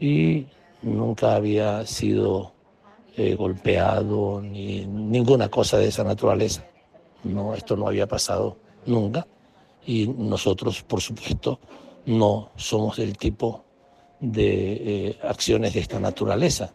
y 0.00 0.46
nunca 0.82 1.34
había 1.34 1.86
sido 1.86 2.52
eh, 3.16 3.34
golpeado 3.34 4.40
ni 4.40 4.86
ninguna 4.86 5.48
cosa 5.48 5.78
de 5.78 5.88
esa 5.88 6.04
naturaleza. 6.04 6.64
No, 7.24 7.54
esto 7.54 7.76
no 7.76 7.88
había 7.88 8.06
pasado 8.06 8.56
nunca 8.86 9.26
y 9.88 10.06
nosotros, 10.06 10.82
por 10.82 11.00
supuesto, 11.00 11.60
no 12.04 12.50
somos 12.56 12.98
del 12.98 13.16
tipo 13.16 13.64
de 14.20 15.08
eh, 15.08 15.18
acciones 15.22 15.74
de 15.74 15.80
esta 15.80 15.98
naturaleza. 15.98 16.74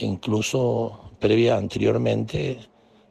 incluso 0.00 1.12
previa 1.18 1.56
anteriormente, 1.56 2.58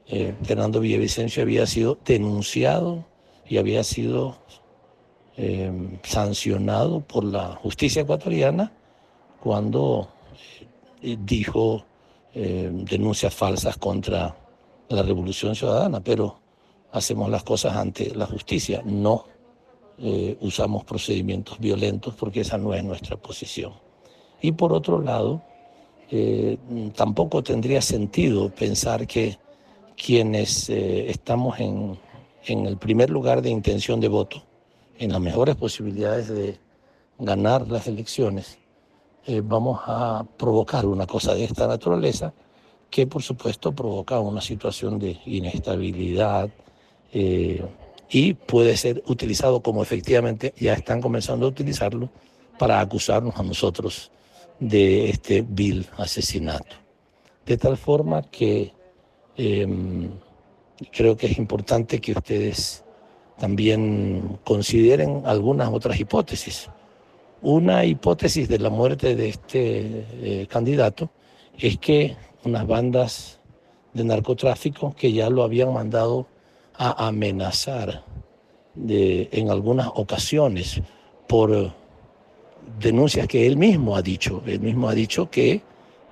eh, 0.08 0.36
Fernando 0.44 0.80
Villavicencio 0.80 1.42
había 1.44 1.66
sido 1.66 1.98
denunciado 2.06 3.06
y 3.48 3.58
había 3.58 3.84
sido 3.84 4.38
eh, 5.38 6.00
sancionado 6.04 7.02
por 7.02 7.24
la 7.24 7.56
justicia 7.56 8.04
ecuatoriana 8.04 8.72
cuando 9.42 10.10
dijo 11.02 11.86
denuncias 12.34 13.34
falsas 13.34 13.78
contra 13.78 14.36
la 14.90 15.04
revolución 15.04 15.56
ciudadana, 15.56 16.02
pero 16.02 16.40
hacemos 16.96 17.30
las 17.30 17.44
cosas 17.44 17.76
ante 17.76 18.14
la 18.16 18.26
justicia, 18.26 18.82
no 18.86 19.26
usamos 20.42 20.84
procedimientos 20.84 21.58
violentos 21.58 22.16
porque 22.16 22.42
esa 22.42 22.58
no 22.58 22.74
es 22.74 22.84
nuestra 22.84 23.16
posición. 23.16 23.72
Y 24.42 24.52
por 24.52 24.74
otro 24.74 25.02
lado, 25.02 25.42
tampoco 26.96 27.42
tendría 27.42 27.82
sentido 27.82 28.50
pensar 28.50 29.08
que 29.08 29.38
quienes 29.96 30.70
estamos 30.70 31.58
en 31.62 31.98
en 32.48 32.66
el 32.66 32.78
primer 32.78 33.10
lugar 33.10 33.42
de 33.42 33.50
intención 33.50 34.00
de 34.00 34.08
voto, 34.08 34.44
en 34.98 35.12
las 35.12 35.22
mejores 35.22 35.56
posibilidades 35.56 36.30
de 36.30 36.60
ganar 37.18 37.68
las 37.68 37.88
elecciones, 37.88 38.58
eh, 39.26 39.42
vamos 39.44 39.82
a 39.86 40.26
provocar 40.38 40.86
una 40.86 41.08
cosa 41.08 41.34
de 41.34 41.44
esta 41.44 41.68
naturaleza 41.68 42.34
que 42.90 43.08
por 43.08 43.24
supuesto 43.24 43.72
provoca 43.72 44.20
una 44.20 44.42
situación 44.42 45.00
de 45.00 45.20
inestabilidad 45.26 46.50
eh, 47.18 47.64
y 48.10 48.34
puede 48.34 48.76
ser 48.76 49.02
utilizado 49.08 49.62
como 49.62 49.82
efectivamente 49.82 50.54
ya 50.58 50.74
están 50.74 51.02
comenzando 51.02 51.46
a 51.46 51.50
utilizarlo 51.50 52.10
para 52.60 52.82
acusarnos 52.82 53.38
a 53.38 53.44
nosotros 53.44 54.12
de 54.60 55.10
este 55.10 55.42
vil 55.48 55.88
asesinato. 55.98 56.76
De 57.46 57.56
tal 57.56 57.78
forma 57.78 58.22
que 58.24 58.74
em, 59.38 60.12
creo 60.92 61.16
que 61.16 61.28
es 61.28 61.38
importante 61.38 62.02
que 62.02 62.12
ustedes 62.12 62.84
también 63.40 64.38
consideren 64.44 65.22
algunas 65.26 65.70
otras 65.70 65.98
hipótesis. 65.98 66.70
Una 67.42 67.86
hipótesis 67.86 68.50
de 68.50 68.60
la 68.60 68.70
muerte 68.70 69.16
de 69.16 69.30
este 69.30 70.06
eh, 70.22 70.48
candidato 70.48 71.12
es 71.58 71.78
que 71.78 72.18
unas 72.44 72.68
bandas 72.68 73.40
de 73.94 74.04
narcotráfico 74.04 74.94
que 74.98 75.14
ya 75.14 75.30
lo 75.30 75.44
habían 75.44 75.74
mandado 75.74 76.28
a 76.78 77.08
amenazar 77.08 78.04
en 78.88 79.50
algunas 79.50 79.88
ocasiones 79.96 80.82
por 81.28 81.74
denuncias 82.80 83.28
que 83.28 83.48
él 83.48 83.58
mismo 83.58 83.96
ha 83.96 84.02
dicho. 84.02 84.42
Él 84.46 84.60
mismo 84.60 84.90
ha 84.90 84.94
dicho 84.94 85.30
que 85.30 85.62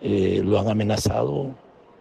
eh, 0.01 0.41
lo 0.43 0.60
han 0.60 0.70
amenazado 0.70 1.55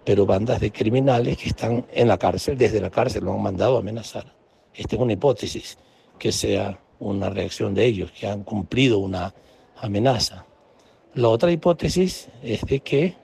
pero 0.05 0.27
bandas 0.27 0.61
de 0.61 0.73
criminales 0.73 1.37
que 1.39 1.49
están 1.51 1.87
en 1.93 2.09
la 2.09 2.19
cárcel, 2.19 2.59
desde 2.59 2.81
la 2.81 2.91
cárcel 2.91 3.25
lo 3.25 3.35
han 3.35 3.43
mandado 3.43 3.77
a 3.77 3.81
amenazar. 3.81 4.35
Esta 4.75 4.97
es 4.97 5.03
una 5.03 5.13
hipótesis, 5.13 5.79
que 6.19 6.33
sea 6.33 6.79
una 6.99 7.31
reacción 7.31 7.75
de 7.75 7.85
ellos, 7.85 8.11
que 8.13 8.27
han 8.27 8.43
cumplido 8.43 8.99
una 8.99 9.35
amenaza. 9.77 10.45
La 11.15 11.29
otra 11.29 11.53
hipótesis 11.53 12.29
es 12.43 12.63
de 12.63 12.81
que 12.81 13.15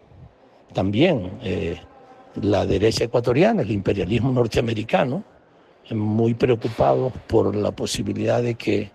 también 0.73 1.39
eh, 1.43 1.81
la 2.43 2.67
derecha 2.67 3.05
ecuatoriana, 3.05 3.63
el 3.63 3.71
imperialismo 3.71 4.33
norteamericano, 4.33 5.25
muy 5.91 6.35
preocupado 6.35 7.13
por 7.27 7.55
la 7.55 7.71
posibilidad 7.71 8.43
de 8.43 8.55
que 8.55 8.91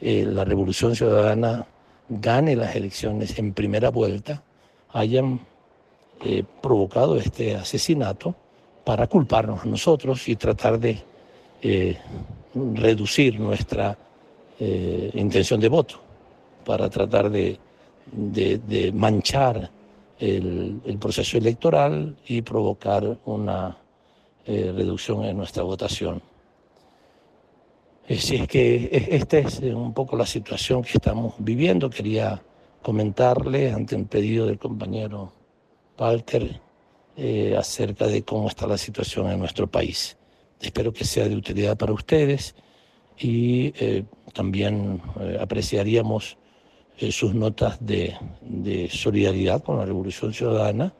eh, 0.00 0.24
la 0.26 0.44
revolución 0.44 0.94
ciudadana 0.94 1.66
gane 2.08 2.54
las 2.54 2.76
elecciones 2.76 3.38
en 3.38 3.52
primera 3.52 3.90
vuelta, 3.90 4.42
hayan 4.92 5.40
eh, 6.24 6.44
provocado 6.62 7.16
este 7.16 7.56
asesinato 7.56 8.34
para 8.84 9.06
culparnos 9.06 9.62
a 9.62 9.66
nosotros 9.66 10.28
y 10.28 10.36
tratar 10.36 10.78
de 10.78 11.02
eh, 11.62 11.98
reducir 12.54 13.40
nuestra 13.40 13.98
intención 14.58 15.60
de 15.60 15.68
voto, 15.68 16.00
para 16.64 16.88
tratar 16.88 17.30
de, 17.30 17.58
manchar 18.94 19.70
el, 20.18 20.98
proceso 21.00 21.38
electoral 21.38 22.16
y 22.26 22.42
provocar 22.42 23.18
una 23.24 23.76
eh, 24.44 24.72
reducción 24.74 25.24
en 25.24 25.36
nuestra 25.36 25.62
votación. 25.62 26.22
Si 28.08 28.36
es 28.36 28.46
que 28.46 29.08
esta 29.10 29.38
es 29.38 29.58
un 29.60 29.92
poco 29.92 30.16
la 30.16 30.26
situación 30.26 30.82
que 30.82 30.92
estamos 30.92 31.34
viviendo. 31.38 31.90
Quería 31.90 32.40
comentarle 32.80 33.72
ante 33.72 33.96
un 33.96 34.04
pedido 34.04 34.46
del 34.46 34.60
compañero 34.60 35.32
Palter 35.96 36.60
eh, 37.16 37.56
acerca 37.58 38.06
de 38.06 38.22
cómo 38.22 38.46
está 38.46 38.66
la 38.68 38.78
situación 38.78 39.28
en 39.30 39.40
nuestro 39.40 39.66
país. 39.66 40.16
Espero 40.60 40.92
que 40.92 41.04
sea 41.04 41.28
de 41.28 41.34
utilidad 41.34 41.76
para 41.76 41.92
ustedes 41.92 42.54
y 43.18 43.72
eh, 43.78 44.04
también 44.32 45.02
eh, 45.18 45.38
apreciaríamos 45.40 46.38
sus 47.10 47.34
notas 47.34 47.76
de, 47.84 48.16
de, 48.40 48.88
solidaridad 48.88 49.62
con 49.62 49.78
la 49.78 49.84
Revolución 49.84 50.32
Ciudadana, 50.32 50.94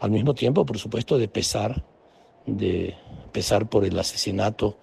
al 0.00 0.10
mismo 0.10 0.34
tiempo, 0.34 0.66
por 0.66 0.78
supuesto, 0.78 1.18
de 1.18 1.28
pesar, 1.28 1.84
de 2.46 2.94
pesar 3.32 3.68
por 3.68 3.84
el 3.84 3.98
asesinato 3.98 4.76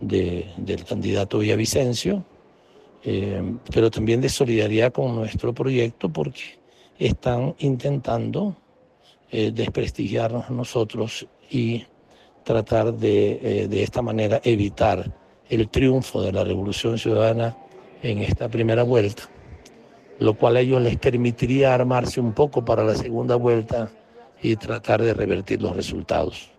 de, 0.00 0.52
del 0.56 0.84
candidato 0.84 1.38
Villavicencio, 1.38 2.24
eh, 3.04 3.42
pero 3.72 3.90
también 3.90 4.20
de 4.20 4.28
solidaridad 4.28 4.92
con 4.92 5.14
nuestro 5.14 5.54
proyecto 5.54 6.08
porque 6.10 6.58
están 6.98 7.54
intentando 7.58 8.56
eh, 9.30 9.50
desprestigiarnos 9.52 10.46
a 10.50 10.52
nosotros 10.52 11.26
y 11.50 11.84
tratar 12.44 12.92
de, 12.92 13.62
eh, 13.62 13.68
de 13.68 13.82
esta 13.82 14.02
manera 14.02 14.40
evitar 14.44 15.10
el 15.48 15.68
triunfo 15.68 16.22
de 16.22 16.32
la 16.32 16.44
Revolución 16.44 16.98
Ciudadana 16.98 17.56
en 18.02 18.18
esta 18.18 18.48
primera 18.48 18.82
vuelta, 18.82 19.28
lo 20.20 20.34
cual 20.34 20.56
a 20.56 20.60
ellos 20.60 20.82
les 20.82 20.98
permitiría 20.98 21.74
armarse 21.74 22.20
un 22.20 22.32
poco 22.32 22.62
para 22.62 22.84
la 22.84 22.94
segunda 22.94 23.36
vuelta 23.36 23.90
y 24.42 24.54
tratar 24.56 25.02
de 25.02 25.14
revertir 25.14 25.60
los 25.62 25.74
resultados. 25.74 26.50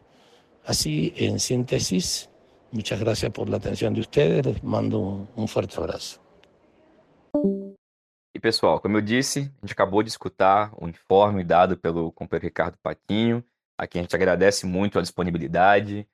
Así, 0.65 1.13
en 1.15 1.39
síntesis, 1.39 2.29
muchas 2.71 2.99
gracias 2.99 3.31
por 3.31 3.47
la 3.47 3.57
atención 3.57 3.93
de 3.93 4.01
ustedes, 4.01 4.45
les 4.45 4.63
mando 4.63 5.27
un 5.35 5.47
fuerte 5.47 5.77
abrazo. 5.77 6.19
E 8.33 8.39
pessoal, 8.39 8.79
como 8.79 8.97
eu 8.97 9.01
disse, 9.01 9.39
a 9.39 9.61
gente 9.61 9.73
acabou 9.73 10.01
de 10.01 10.09
escutar 10.09 10.71
o 10.79 10.87
informe 10.87 11.43
dado 11.43 11.77
pelo 11.77 12.11
companheiro 12.11 12.47
Ricardo 12.47 12.77
Patinho, 12.81 13.43
a 13.77 13.85
quem 13.85 13.99
a 13.99 14.03
gente 14.03 14.15
agradece 14.15 14.65
muito 14.65 14.97
a 14.97 15.01
disponibilidade, 15.01 16.07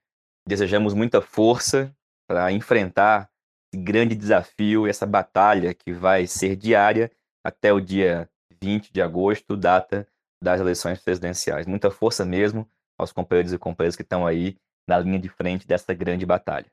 desejamos 0.46 0.94
muita 0.94 1.22
força 1.22 1.96
para 2.28 2.52
enfrentar 2.52 3.30
esse 3.72 3.82
grande 3.82 4.16
desafio, 4.16 4.86
essa 4.86 5.06
batalha 5.06 5.74
que 5.74 5.94
vai 5.94 6.28
ser 6.28 6.58
diária 6.58 7.10
até 7.44 7.72
o 7.72 7.80
dia 7.80 8.30
20 8.62 8.92
de 8.92 9.02
agosto, 9.02 9.56
data 9.56 10.08
das 10.42 10.60
eleições 10.60 11.00
presidenciais. 11.02 11.66
Muita 11.66 11.90
força 11.90 12.26
mesmo 12.26 12.70
aos 12.98 13.12
companheiros 13.12 13.54
e 13.54 13.58
companheiras 13.58 13.96
que 13.96 14.02
estão 14.02 14.26
aí 14.26 14.58
na 14.88 15.00
linha 15.00 15.20
de 15.20 15.30
frente 15.30 15.68
dessa 15.68 15.94
grande 15.94 16.26
batalha. 16.26 16.72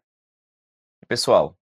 Pessoal, 1.06 1.56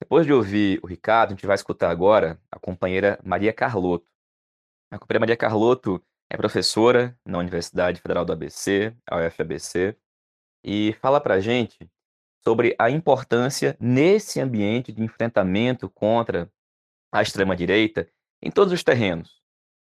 depois 0.00 0.26
de 0.26 0.32
ouvir 0.32 0.80
o 0.82 0.86
Ricardo, 0.86 1.30
a 1.30 1.34
gente 1.34 1.46
vai 1.46 1.54
escutar 1.54 1.90
agora 1.90 2.40
a 2.50 2.58
companheira 2.58 3.20
Maria 3.22 3.52
Carlotto. 3.52 4.08
A 4.90 4.98
companheira 4.98 5.20
Maria 5.20 5.36
Carlotto 5.36 6.02
é 6.28 6.36
professora 6.36 7.16
na 7.24 7.38
Universidade 7.38 8.00
Federal 8.00 8.24
do 8.24 8.32
ABC, 8.32 8.96
a 9.06 9.18
UFABC, 9.18 9.96
e 10.64 10.92
fala 10.94 11.20
para 11.20 11.40
gente 11.40 11.90
sobre 12.42 12.74
a 12.78 12.90
importância 12.90 13.76
nesse 13.78 14.40
ambiente 14.40 14.92
de 14.92 15.02
enfrentamento 15.02 15.88
contra 15.90 16.50
a 17.12 17.22
extrema-direita 17.22 18.08
em 18.42 18.50
todos 18.50 18.72
os 18.72 18.82
terrenos, 18.82 19.40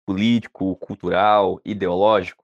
político, 0.06 0.76
cultural, 0.76 1.60
ideológico, 1.64 2.44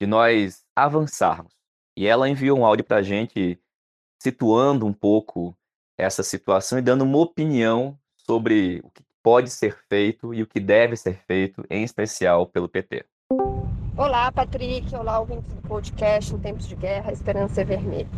de 0.00 0.06
nós 0.06 0.64
avançarmos. 0.74 1.52
E 1.96 2.06
ela 2.06 2.28
enviou 2.28 2.58
um 2.58 2.66
áudio 2.66 2.84
para 2.84 2.96
a 2.98 3.02
gente 3.02 3.58
situando 4.20 4.84
um 4.84 4.92
pouco 4.92 5.56
essa 5.96 6.22
situação 6.22 6.78
e 6.78 6.82
dando 6.82 7.04
uma 7.04 7.18
opinião 7.18 7.96
sobre 8.16 8.80
o 8.82 8.90
que 8.90 9.04
pode 9.22 9.50
ser 9.50 9.78
feito 9.88 10.34
e 10.34 10.42
o 10.42 10.46
que 10.46 10.58
deve 10.58 10.96
ser 10.96 11.22
feito, 11.24 11.64
em 11.70 11.84
especial 11.84 12.46
pelo 12.46 12.68
PT. 12.68 13.06
Olá, 13.96 14.32
Patrick. 14.32 14.92
Olá, 14.96 15.20
ouvintes 15.20 15.52
do 15.52 15.62
podcast 15.62 16.34
Em 16.34 16.38
Tempos 16.38 16.66
de 16.66 16.74
Guerra, 16.74 17.12
Esperança 17.12 17.60
é 17.60 17.64
Vermelha. 17.64 18.08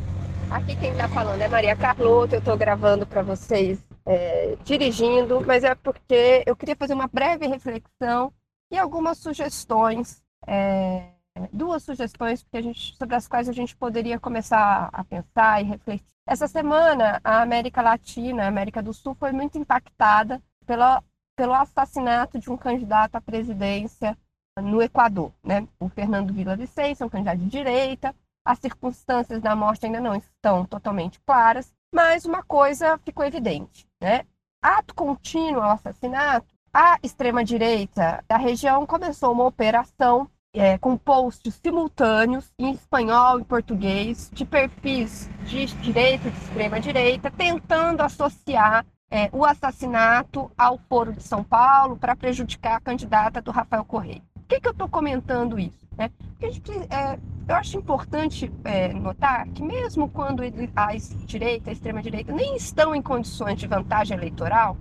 Aqui 0.50 0.74
quem 0.76 0.92
está 0.92 1.06
falando 1.08 1.42
é 1.42 1.48
Maria 1.48 1.76
Carlota. 1.76 2.36
Eu 2.36 2.38
estou 2.38 2.56
gravando 2.56 3.06
para 3.06 3.20
vocês 3.20 3.78
é, 4.06 4.56
dirigindo, 4.64 5.44
mas 5.44 5.64
é 5.64 5.74
porque 5.74 6.42
eu 6.46 6.56
queria 6.56 6.76
fazer 6.76 6.94
uma 6.94 7.08
breve 7.08 7.46
reflexão 7.46 8.32
e 8.70 8.78
algumas 8.78 9.18
sugestões 9.18 10.22
é, 10.46 11.10
duas 11.52 11.82
sugestões 11.82 12.44
gente, 12.54 12.96
sobre 12.96 13.14
as 13.14 13.28
quais 13.28 13.48
a 13.48 13.52
gente 13.52 13.76
poderia 13.76 14.18
começar 14.18 14.88
a 14.92 15.04
pensar 15.04 15.60
e 15.60 15.64
refletir. 15.64 16.06
Essa 16.26 16.48
semana, 16.48 17.20
a 17.22 17.42
América 17.42 17.82
Latina, 17.82 18.44
a 18.44 18.48
América 18.48 18.82
do 18.82 18.92
Sul, 18.92 19.14
foi 19.14 19.32
muito 19.32 19.58
impactada 19.58 20.42
pela, 20.64 21.02
pelo 21.36 21.54
assassinato 21.54 22.38
de 22.38 22.50
um 22.50 22.56
candidato 22.56 23.16
à 23.16 23.20
presidência 23.20 24.16
no 24.60 24.82
Equador. 24.82 25.32
Né? 25.44 25.66
O 25.78 25.88
Fernando 25.88 26.32
Villavicencio, 26.32 27.06
um 27.06 27.10
candidato 27.10 27.38
de 27.38 27.46
direita. 27.46 28.14
As 28.44 28.58
circunstâncias 28.58 29.40
da 29.40 29.54
morte 29.54 29.86
ainda 29.86 30.00
não 30.00 30.14
estão 30.14 30.64
totalmente 30.64 31.20
claras, 31.26 31.72
mas 31.96 32.26
uma 32.26 32.42
coisa 32.42 32.98
ficou 32.98 33.24
evidente. 33.24 33.88
Né? 33.98 34.26
Ato 34.60 34.94
contínuo 34.94 35.62
ao 35.62 35.70
assassinato, 35.70 36.46
a 36.70 36.98
extrema-direita 37.02 38.22
da 38.28 38.36
região 38.36 38.84
começou 38.84 39.32
uma 39.32 39.46
operação 39.46 40.28
é, 40.52 40.76
com 40.76 40.94
posts 40.94 41.54
simultâneos 41.54 42.52
em 42.58 42.72
espanhol 42.72 43.40
e 43.40 43.44
português 43.44 44.30
de 44.30 44.44
perfis 44.44 45.30
de 45.46 45.64
direita 45.64 46.28
e 46.28 46.30
de 46.30 46.36
extrema 46.36 46.78
direita, 46.78 47.30
tentando 47.30 48.02
associar 48.02 48.84
é, 49.10 49.30
o 49.32 49.42
assassinato 49.46 50.50
ao 50.56 50.78
Foro 50.90 51.14
de 51.14 51.22
São 51.22 51.42
Paulo 51.42 51.96
para 51.96 52.14
prejudicar 52.14 52.76
a 52.76 52.80
candidata 52.80 53.40
do 53.40 53.50
Rafael 53.50 53.86
Correia. 53.86 54.22
Por 54.34 54.48
que, 54.48 54.60
que 54.60 54.68
eu 54.68 54.72
estou 54.72 54.88
comentando 54.88 55.58
isso? 55.58 55.85
Né? 55.96 56.10
Porque 56.30 56.46
a 56.46 56.50
gente, 56.50 56.72
é, 56.72 57.18
eu 57.48 57.54
acho 57.54 57.78
importante 57.78 58.52
é, 58.64 58.92
notar 58.92 59.46
que 59.48 59.62
mesmo 59.62 60.08
quando 60.08 60.42
a 60.42 60.92
direita, 61.24 61.70
a 61.70 61.72
extrema 61.72 62.02
direita, 62.02 62.32
nem 62.32 62.56
estão 62.56 62.94
em 62.94 63.02
condições 63.02 63.58
de 63.58 63.66
vantagem 63.66 64.16
eleitoral, 64.16 64.76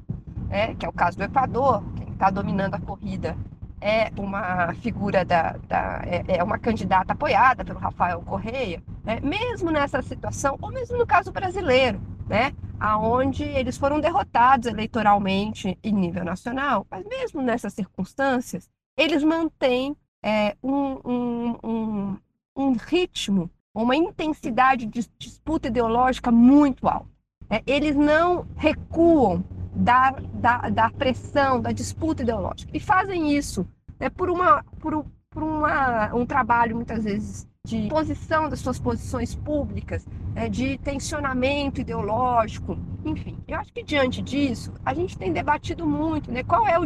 né, 0.48 0.76
que 0.76 0.86
é 0.86 0.90
o 0.90 0.94
caso 0.94 1.18
do 1.18 1.24
Equador, 1.24 1.84
quem 1.96 2.10
está 2.10 2.30
dominando 2.30 2.76
a 2.76 2.80
corrida 2.80 3.38
é 3.82 4.12
uma 4.18 4.74
figura 4.76 5.24
da, 5.24 5.58
da 5.68 6.02
é, 6.06 6.38
é, 6.40 6.44
uma 6.44 6.58
candidata 6.58 7.14
apoiada 7.14 7.64
pelo 7.64 7.78
Rafael 7.78 8.20
Correia, 8.22 8.82
né? 9.04 9.20
mesmo 9.22 9.70
nessa 9.70 10.02
situação, 10.02 10.58
ou 10.60 10.72
mesmo 10.72 10.98
no 10.98 11.06
caso 11.06 11.32
brasileiro, 11.32 12.02
né? 12.28 12.52
aonde 12.80 13.44
eles 13.44 13.78
foram 13.78 14.00
derrotados 14.00 14.68
eleitoralmente 14.68 15.78
em 15.84 15.94
nível 15.94 16.26
nacional, 16.26 16.86
mas 16.90 17.06
mesmo 17.06 17.44
nessas 17.44 17.74
circunstâncias, 17.74 18.68
eles 18.98 19.24
mantêm 19.24 19.96
é, 20.26 20.58
um, 20.64 21.00
um, 21.06 21.58
um, 21.64 22.18
um 22.56 22.72
ritmo, 22.74 23.48
uma 23.72 23.96
intensidade 23.96 24.88
de 24.88 25.08
disputa 25.20 25.68
ideológica 25.68 26.32
muito 26.32 26.88
alta. 26.88 27.06
Né? 27.48 27.62
Eles 27.68 27.96
não 27.96 28.48
recuam 28.56 29.44
da, 29.76 30.12
da, 30.34 30.70
da 30.70 30.90
pressão, 30.90 31.62
da 31.62 31.72
disputa 31.72 32.24
ideológica. 32.24 32.72
E 32.76 32.80
fazem 32.80 33.38
isso 33.38 33.68
é 34.00 34.10
por, 34.10 34.32
uma, 34.32 34.64
por, 34.80 35.06
por 35.30 35.44
uma, 35.44 36.14
um 36.16 36.26
trabalho, 36.26 36.76
muitas 36.76 37.04
vezes, 37.04 37.48
de 37.68 37.88
posição 37.88 38.50
das 38.50 38.60
suas 38.60 38.80
posições 38.80 39.36
públicas, 39.36 40.08
é, 40.34 40.50
de 40.50 40.78
tensionamento 40.80 41.82
ideológico, 41.82 42.78
enfim. 43.04 43.38
Eu 43.48 43.60
acho 43.60 43.72
que 43.72 43.84
diante 43.84 44.24
disso, 44.24 44.74
a 44.84 44.94
gente 44.94 45.18
tem 45.18 45.32
debatido 45.32 45.86
muito 45.86 46.32
né, 46.32 46.44
qual 46.44 46.68
é 46.68 46.80
o, 46.80 46.84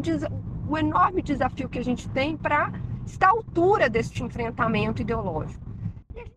o 0.70 0.78
enorme 0.78 1.22
desafio 1.22 1.70
que 1.70 1.80
a 1.80 1.84
gente 1.84 2.10
tem 2.10 2.36
para 2.36 2.72
estar 3.10 3.28
à 3.28 3.32
altura 3.32 3.90
deste 3.90 4.24
enfrentamento 4.24 5.02
ideológico. 5.02 5.69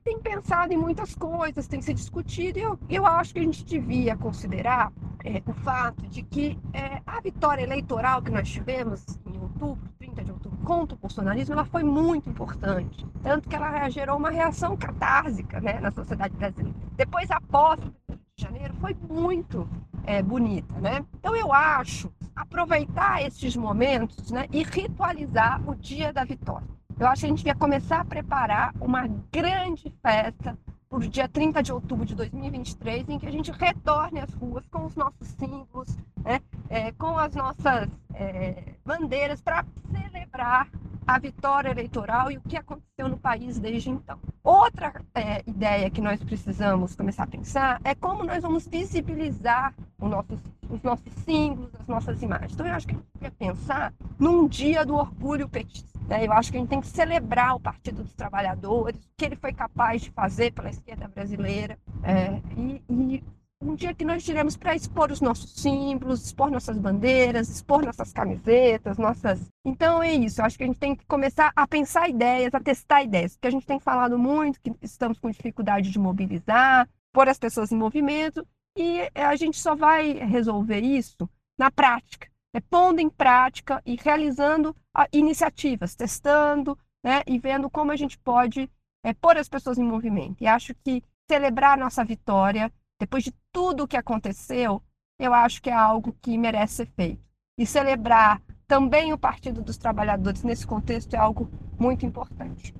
Tem 0.04 0.18
pensado 0.20 0.72
em 0.72 0.76
muitas 0.76 1.14
coisas, 1.14 1.66
tem 1.66 1.80
se 1.80 1.94
discutido, 1.94 2.58
e 2.58 2.62
eu, 2.62 2.78
eu 2.88 3.06
acho 3.06 3.32
que 3.32 3.40
a 3.40 3.42
gente 3.42 3.64
devia 3.64 4.16
considerar 4.16 4.92
é, 5.24 5.42
o 5.46 5.52
fato 5.52 6.06
de 6.06 6.22
que 6.22 6.58
é, 6.72 7.00
a 7.06 7.20
vitória 7.20 7.62
eleitoral 7.62 8.22
que 8.22 8.30
nós 8.30 8.48
tivemos 8.48 9.04
em 9.26 9.38
outubro 9.38 9.88
30 9.98 10.24
de 10.24 10.32
outubro 10.32 10.58
contra 10.64 10.96
o 10.96 10.98
bolsonarismo, 10.98 11.54
ela 11.54 11.64
foi 11.64 11.82
muito 11.82 12.28
importante. 12.28 13.06
Tanto 13.22 13.48
que 13.48 13.54
ela 13.54 13.88
gerou 13.88 14.16
uma 14.16 14.30
reação 14.30 14.76
catársica 14.76 15.60
né, 15.60 15.80
na 15.80 15.90
sociedade 15.90 16.36
brasileira. 16.36 16.76
Depois, 16.96 17.30
a 17.30 17.40
posse 17.40 17.82
de 18.08 18.42
janeiro 18.42 18.74
foi 18.80 18.96
muito 19.08 19.68
é, 20.04 20.22
bonita. 20.22 20.74
Né? 20.80 21.04
Então, 21.18 21.34
eu 21.36 21.52
acho 21.52 22.12
aproveitar 22.34 23.22
esses 23.22 23.56
momentos 23.56 24.30
né, 24.30 24.46
e 24.50 24.62
ritualizar 24.62 25.62
o 25.68 25.74
dia 25.74 26.12
da 26.12 26.24
vitória. 26.24 26.66
Eu 26.98 27.06
acho 27.06 27.20
que 27.20 27.26
a 27.26 27.28
gente 27.28 27.38
devia 27.38 27.54
começar 27.54 28.00
a 28.00 28.04
preparar 28.04 28.74
uma 28.80 29.06
grande 29.30 29.92
festa 30.02 30.56
para 30.88 30.98
o 30.98 31.00
dia 31.00 31.26
30 31.26 31.62
de 31.62 31.72
outubro 31.72 32.04
de 32.04 32.14
2023, 32.14 33.08
em 33.08 33.18
que 33.18 33.26
a 33.26 33.30
gente 33.30 33.50
retorne 33.50 34.20
às 34.20 34.32
ruas 34.34 34.66
com 34.68 34.84
os 34.84 34.94
nossos 34.94 35.26
símbolos, 35.38 35.96
né, 36.22 36.40
é, 36.68 36.92
com 36.92 37.16
as 37.16 37.34
nossas 37.34 37.88
é, 38.14 38.74
bandeiras, 38.84 39.40
para 39.40 39.64
celebrar 39.90 40.68
a 41.06 41.18
vitória 41.18 41.70
eleitoral 41.70 42.30
e 42.30 42.36
o 42.36 42.40
que 42.42 42.56
aconteceu 42.56 43.08
no 43.08 43.16
país 43.16 43.58
desde 43.58 43.90
então. 43.90 44.18
Outra 44.44 44.92
é, 45.14 45.42
ideia 45.46 45.90
que 45.90 46.00
nós 46.00 46.22
precisamos 46.22 46.94
começar 46.94 47.24
a 47.24 47.26
pensar 47.26 47.80
é 47.84 47.94
como 47.94 48.22
nós 48.24 48.42
vamos 48.42 48.66
visibilizar 48.66 49.74
nosso, 49.98 50.38
os 50.68 50.82
nossos 50.82 51.12
símbolos, 51.24 51.74
as 51.74 51.86
nossas 51.86 52.22
imagens. 52.22 52.52
Então, 52.52 52.66
eu 52.66 52.74
acho 52.74 52.86
que 52.86 52.94
a 52.94 52.96
gente 52.96 53.08
que 53.18 53.30
pensar 53.30 53.92
num 54.18 54.46
dia 54.46 54.84
do 54.84 54.94
orgulho 54.94 55.48
petista. 55.48 55.91
Né? 56.08 56.26
Eu 56.26 56.32
acho 56.32 56.50
que 56.50 56.56
a 56.56 56.60
gente 56.60 56.70
tem 56.70 56.80
que 56.80 56.86
celebrar 56.86 57.56
o 57.56 57.60
Partido 57.60 58.02
dos 58.02 58.12
Trabalhadores, 58.14 59.00
o 59.00 59.08
que 59.16 59.24
ele 59.24 59.36
foi 59.36 59.52
capaz 59.52 60.02
de 60.02 60.10
fazer 60.10 60.52
pela 60.52 60.70
esquerda 60.70 61.08
brasileira, 61.08 61.78
é, 62.02 62.40
e, 62.56 62.82
e 62.88 63.24
um 63.62 63.76
dia 63.76 63.94
que 63.94 64.04
nós 64.04 64.24
tiremos 64.24 64.56
para 64.56 64.74
expor 64.74 65.12
os 65.12 65.20
nossos 65.20 65.52
símbolos, 65.54 66.26
expor 66.26 66.50
nossas 66.50 66.76
bandeiras, 66.76 67.48
expor 67.48 67.84
nossas 67.84 68.12
camisetas, 68.12 68.98
nossas. 68.98 69.48
Então 69.64 70.02
é 70.02 70.12
isso. 70.12 70.40
Eu 70.40 70.44
acho 70.44 70.58
que 70.58 70.64
a 70.64 70.66
gente 70.66 70.78
tem 70.78 70.96
que 70.96 71.06
começar 71.06 71.52
a 71.54 71.66
pensar 71.66 72.08
ideias, 72.08 72.52
a 72.54 72.60
testar 72.60 73.04
ideias, 73.04 73.36
porque 73.36 73.48
a 73.48 73.52
gente 73.52 73.66
tem 73.66 73.78
falado 73.78 74.18
muito 74.18 74.60
que 74.60 74.72
estamos 74.82 75.18
com 75.18 75.30
dificuldade 75.30 75.90
de 75.90 75.98
mobilizar, 75.98 76.88
pôr 77.12 77.28
as 77.28 77.38
pessoas 77.38 77.70
em 77.70 77.76
movimento, 77.76 78.44
e 78.76 79.08
a 79.14 79.36
gente 79.36 79.60
só 79.60 79.76
vai 79.76 80.12
resolver 80.12 80.80
isso 80.80 81.28
na 81.58 81.70
prática, 81.70 82.28
é 82.54 82.60
pondo 82.60 83.00
em 83.00 83.08
prática 83.08 83.82
e 83.84 83.96
realizando 83.96 84.76
iniciativas, 85.12 85.94
testando, 85.94 86.78
né, 87.02 87.22
e 87.26 87.38
vendo 87.38 87.70
como 87.70 87.90
a 87.92 87.96
gente 87.96 88.18
pode 88.18 88.70
é, 89.04 89.12
pôr 89.14 89.36
as 89.36 89.48
pessoas 89.48 89.78
em 89.78 89.84
movimento. 89.84 90.42
E 90.42 90.46
acho 90.46 90.74
que 90.84 91.02
celebrar 91.28 91.78
nossa 91.78 92.04
vitória 92.04 92.70
depois 93.00 93.24
de 93.24 93.34
tudo 93.50 93.82
o 93.82 93.88
que 93.88 93.96
aconteceu, 93.96 94.80
eu 95.18 95.34
acho 95.34 95.60
que 95.60 95.70
é 95.70 95.72
algo 95.72 96.16
que 96.22 96.38
merece 96.38 96.74
ser 96.74 96.86
feito. 96.94 97.20
E 97.58 97.66
celebrar 97.66 98.40
também 98.68 99.12
o 99.12 99.18
Partido 99.18 99.60
dos 99.60 99.76
Trabalhadores 99.76 100.44
nesse 100.44 100.66
contexto 100.66 101.14
é 101.14 101.18
algo 101.18 101.50
muito 101.78 102.06
importante. 102.06 102.72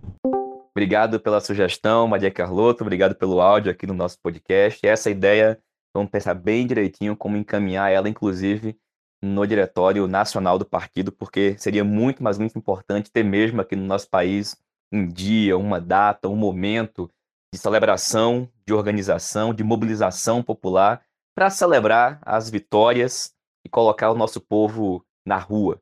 Obrigado 0.70 1.18
pela 1.18 1.40
sugestão, 1.40 2.06
Maria 2.06 2.30
Carlota. 2.30 2.84
Obrigado 2.84 3.14
pelo 3.14 3.40
áudio 3.40 3.72
aqui 3.72 3.86
no 3.86 3.94
nosso 3.94 4.16
podcast. 4.22 4.86
Essa 4.86 5.10
ideia, 5.10 5.60
vamos 5.94 6.10
pensar 6.10 6.34
bem 6.34 6.66
direitinho 6.66 7.16
como 7.16 7.36
encaminhar 7.36 7.90
ela, 7.90 8.08
inclusive, 8.08 8.78
no 9.22 9.46
Diretório 9.46 10.08
Nacional 10.08 10.58
do 10.58 10.66
Partido, 10.66 11.12
porque 11.12 11.56
seria 11.56 11.84
muito, 11.84 12.22
mas 12.22 12.38
muito 12.38 12.58
importante 12.58 13.10
ter 13.10 13.22
mesmo 13.22 13.60
aqui 13.60 13.76
no 13.76 13.84
nosso 13.84 14.10
país 14.10 14.56
um 14.92 15.06
dia, 15.06 15.56
uma 15.56 15.80
data, 15.80 16.28
um 16.28 16.36
momento 16.36 17.10
de 17.54 17.58
celebração, 17.58 18.50
de 18.66 18.74
organização, 18.74 19.54
de 19.54 19.62
mobilização 19.62 20.42
popular 20.42 21.04
para 21.34 21.50
celebrar 21.50 22.20
as 22.22 22.50
vitórias 22.50 23.34
e 23.64 23.68
colocar 23.68 24.10
o 24.10 24.16
nosso 24.16 24.40
povo 24.40 25.04
na 25.24 25.38
rua. 25.38 25.80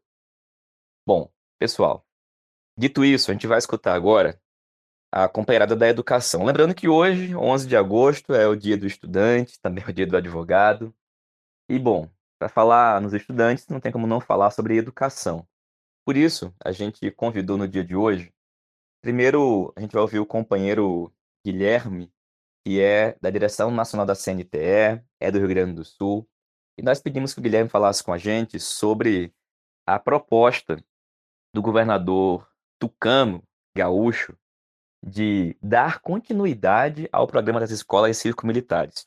Bom, 1.07 1.31
pessoal, 1.59 2.05
dito 2.79 3.05
isso, 3.05 3.31
a 3.31 3.35
gente 3.35 3.47
vai 3.47 3.59
escutar 3.59 3.95
agora 3.95 4.41
a 5.13 5.29
companheirada 5.29 5.75
da 5.75 5.89
educação. 5.89 6.45
Lembrando 6.45 6.75
que 6.75 6.89
hoje, 6.89 7.35
11 7.35 7.67
de 7.67 7.77
agosto, 7.77 8.33
é 8.33 8.47
o 8.47 8.55
dia 8.55 8.77
do 8.77 8.87
estudante, 8.87 9.61
também 9.61 9.83
é 9.85 9.91
o 9.91 9.93
dia 9.93 10.07
do 10.07 10.17
advogado. 10.17 10.95
E, 11.69 11.79
bom, 11.79 12.09
para 12.41 12.49
falar 12.49 13.03
nos 13.03 13.13
estudantes, 13.13 13.69
não 13.69 13.79
tem 13.79 13.93
como 13.93 14.07
não 14.07 14.19
falar 14.19 14.51
sobre 14.51 14.79
educação. 14.79 15.47
Por 16.07 16.17
isso, 16.17 16.55
a 16.65 16.73
gente 16.73 17.11
convidou 17.11 17.59
no 17.59 17.69
dia 17.69 17.85
de 17.85 17.95
hoje. 17.95 18.33
Primeiro, 19.03 19.75
a 19.77 19.81
gente 19.81 19.93
vai 19.93 20.01
ouvir 20.01 20.21
o 20.21 20.27
companheiro 20.27 21.13
Guilherme, 21.45 22.11
que 22.65 22.81
é 22.81 23.15
da 23.21 23.29
direção 23.29 23.71
nacional 23.71 24.07
da 24.07 24.15
CNTE, 24.15 25.05
é 25.21 25.31
do 25.31 25.39
Rio 25.39 25.49
Grande 25.49 25.75
do 25.75 25.85
Sul, 25.85 26.27
e 26.79 26.83
nós 26.83 26.99
pedimos 26.99 27.35
que 27.35 27.41
o 27.41 27.43
Guilherme 27.43 27.69
falasse 27.69 28.03
com 28.03 28.11
a 28.11 28.17
gente 28.17 28.59
sobre 28.59 29.35
a 29.87 29.99
proposta 29.99 30.83
do 31.55 31.61
governador 31.61 32.51
tucano 32.79 33.43
gaúcho 33.77 34.35
de 35.05 35.59
dar 35.63 36.01
continuidade 36.01 37.07
ao 37.13 37.27
programa 37.27 37.61
das 37.61 37.71
escolas 37.71 38.17
cívico-militares. 38.17 39.07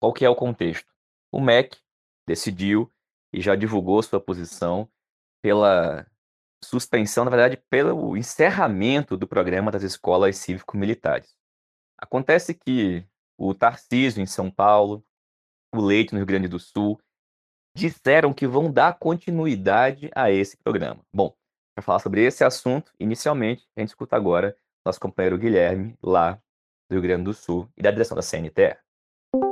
Qual 0.00 0.12
que 0.12 0.24
é 0.24 0.28
o 0.28 0.34
contexto? 0.34 0.92
O 1.30 1.40
MEC 1.40 1.78
decidiu 2.26 2.90
e 3.32 3.40
já 3.40 3.54
divulgou 3.54 4.02
sua 4.02 4.20
posição 4.20 4.88
pela 5.42 6.06
suspensão, 6.62 7.24
na 7.24 7.30
verdade, 7.30 7.62
pelo 7.70 8.16
encerramento 8.16 9.16
do 9.16 9.26
programa 9.26 9.70
das 9.70 9.82
escolas 9.82 10.36
cívico-militares. 10.36 11.36
Acontece 11.98 12.54
que 12.54 13.06
o 13.38 13.54
Tarcísio 13.54 14.22
em 14.22 14.26
São 14.26 14.50
Paulo, 14.50 15.04
o 15.74 15.80
Leite 15.80 16.12
no 16.12 16.18
Rio 16.18 16.26
Grande 16.26 16.48
do 16.48 16.58
Sul, 16.58 17.00
disseram 17.76 18.32
que 18.32 18.46
vão 18.46 18.72
dar 18.72 18.98
continuidade 18.98 20.10
a 20.14 20.30
esse 20.30 20.56
programa. 20.56 21.04
Bom, 21.12 21.34
para 21.74 21.82
falar 21.82 21.98
sobre 21.98 22.24
esse 22.24 22.42
assunto, 22.42 22.90
inicialmente, 22.98 23.68
a 23.76 23.80
gente 23.80 23.90
escuta 23.90 24.16
agora 24.16 24.56
nosso 24.84 24.98
companheiro 24.98 25.36
Guilherme, 25.36 25.94
lá 26.02 26.40
do 26.88 26.94
Rio 26.94 27.02
Grande 27.02 27.24
do 27.24 27.34
Sul, 27.34 27.68
e 27.76 27.82
da 27.82 27.90
direção 27.90 28.16
da 28.16 28.22
CNTE. 28.22 28.78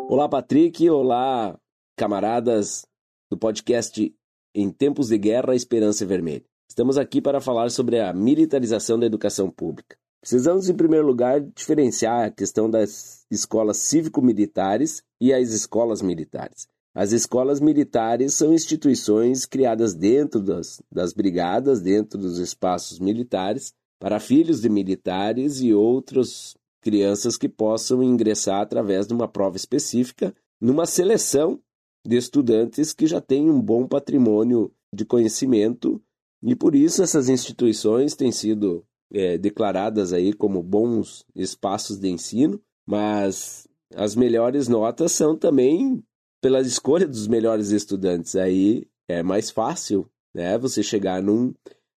Olá, 0.08 0.28
Patrick. 0.28 0.88
Olá, 0.88 1.58
camaradas 1.96 2.84
do 3.30 3.36
podcast 3.36 4.14
Em 4.54 4.70
Tempos 4.70 5.08
de 5.08 5.18
Guerra, 5.18 5.54
Esperança 5.54 6.04
Vermelha. 6.04 6.44
Estamos 6.68 6.98
aqui 6.98 7.20
para 7.20 7.40
falar 7.40 7.70
sobre 7.70 8.00
a 8.00 8.12
militarização 8.12 8.98
da 8.98 9.06
educação 9.06 9.50
pública. 9.50 9.96
Precisamos, 10.20 10.68
em 10.68 10.74
primeiro 10.74 11.06
lugar, 11.06 11.40
diferenciar 11.40 12.26
a 12.26 12.30
questão 12.30 12.68
das 12.68 13.26
escolas 13.30 13.76
cívico-militares 13.76 15.02
e 15.20 15.32
as 15.32 15.50
escolas 15.50 16.00
militares. 16.00 16.66
As 16.94 17.12
escolas 17.12 17.60
militares 17.60 18.34
são 18.34 18.52
instituições 18.52 19.44
criadas 19.44 19.94
dentro 19.94 20.40
das, 20.40 20.80
das 20.90 21.12
brigadas, 21.12 21.80
dentro 21.80 22.18
dos 22.18 22.38
espaços 22.38 22.98
militares, 22.98 23.72
para 24.00 24.20
filhos 24.20 24.60
de 24.60 24.68
militares 24.68 25.60
e 25.60 25.74
outras 25.74 26.56
crianças 26.80 27.36
que 27.36 27.48
possam 27.48 28.02
ingressar 28.02 28.60
através 28.60 29.06
de 29.06 29.14
uma 29.14 29.28
prova 29.28 29.56
específica, 29.56 30.34
numa 30.60 30.86
seleção 30.86 31.60
de 32.06 32.16
estudantes 32.16 32.92
que 32.92 33.06
já 33.06 33.20
têm 33.20 33.50
um 33.50 33.60
bom 33.60 33.86
patrimônio 33.86 34.70
de 34.92 35.04
conhecimento, 35.04 36.02
e 36.42 36.54
por 36.54 36.74
isso 36.74 37.02
essas 37.02 37.28
instituições 37.28 38.14
têm 38.14 38.30
sido 38.30 38.84
é, 39.12 39.38
declaradas 39.38 40.12
aí 40.12 40.32
como 40.32 40.62
bons 40.62 41.24
espaços 41.34 41.98
de 41.98 42.08
ensino, 42.08 42.60
mas 42.86 43.66
as 43.94 44.14
melhores 44.14 44.68
notas 44.68 45.12
são 45.12 45.36
também 45.36 46.02
pela 46.42 46.60
escolha 46.60 47.06
dos 47.06 47.26
melhores 47.26 47.70
estudantes. 47.70 48.36
Aí 48.36 48.86
é 49.08 49.22
mais 49.22 49.50
fácil 49.50 50.06
né, 50.34 50.58
você 50.58 50.82
chegar 50.82 51.22
num, 51.22 51.54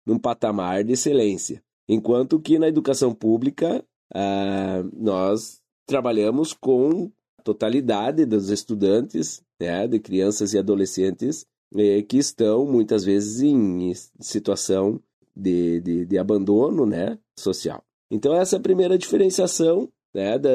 num 0.06 0.20
patamar 0.20 0.84
de 0.84 0.94
excelência. 0.94 1.64
Enquanto 1.88 2.40
que 2.40 2.60
na 2.60 2.68
educação 2.68 3.14
pública 3.14 3.84
ah, 4.14 4.84
nós 4.94 5.62
trabalhamos 5.88 6.54
com 6.54 7.12
a 7.40 7.44
totalidade 7.44 8.26
dos 8.26 8.50
estudantes, 8.50 9.42
né, 9.60 9.88
de 9.88 10.00
crianças 10.00 10.54
e 10.54 10.58
adolescentes 10.58 11.46
eh, 11.76 12.02
que 12.02 12.18
estão 12.18 12.66
muitas 12.66 13.04
vezes 13.04 13.42
em 13.42 13.92
situação 14.20 15.02
de, 15.36 15.82
de, 15.82 16.06
de 16.06 16.18
abandono 16.18 16.86
né, 16.86 17.18
social. 17.38 17.84
Então, 18.10 18.34
essa 18.36 18.56
é 18.56 18.60
a 18.60 18.62
primeira 18.62 18.98
diferenciação 18.98 19.90
né, 20.14 20.38
da, 20.38 20.50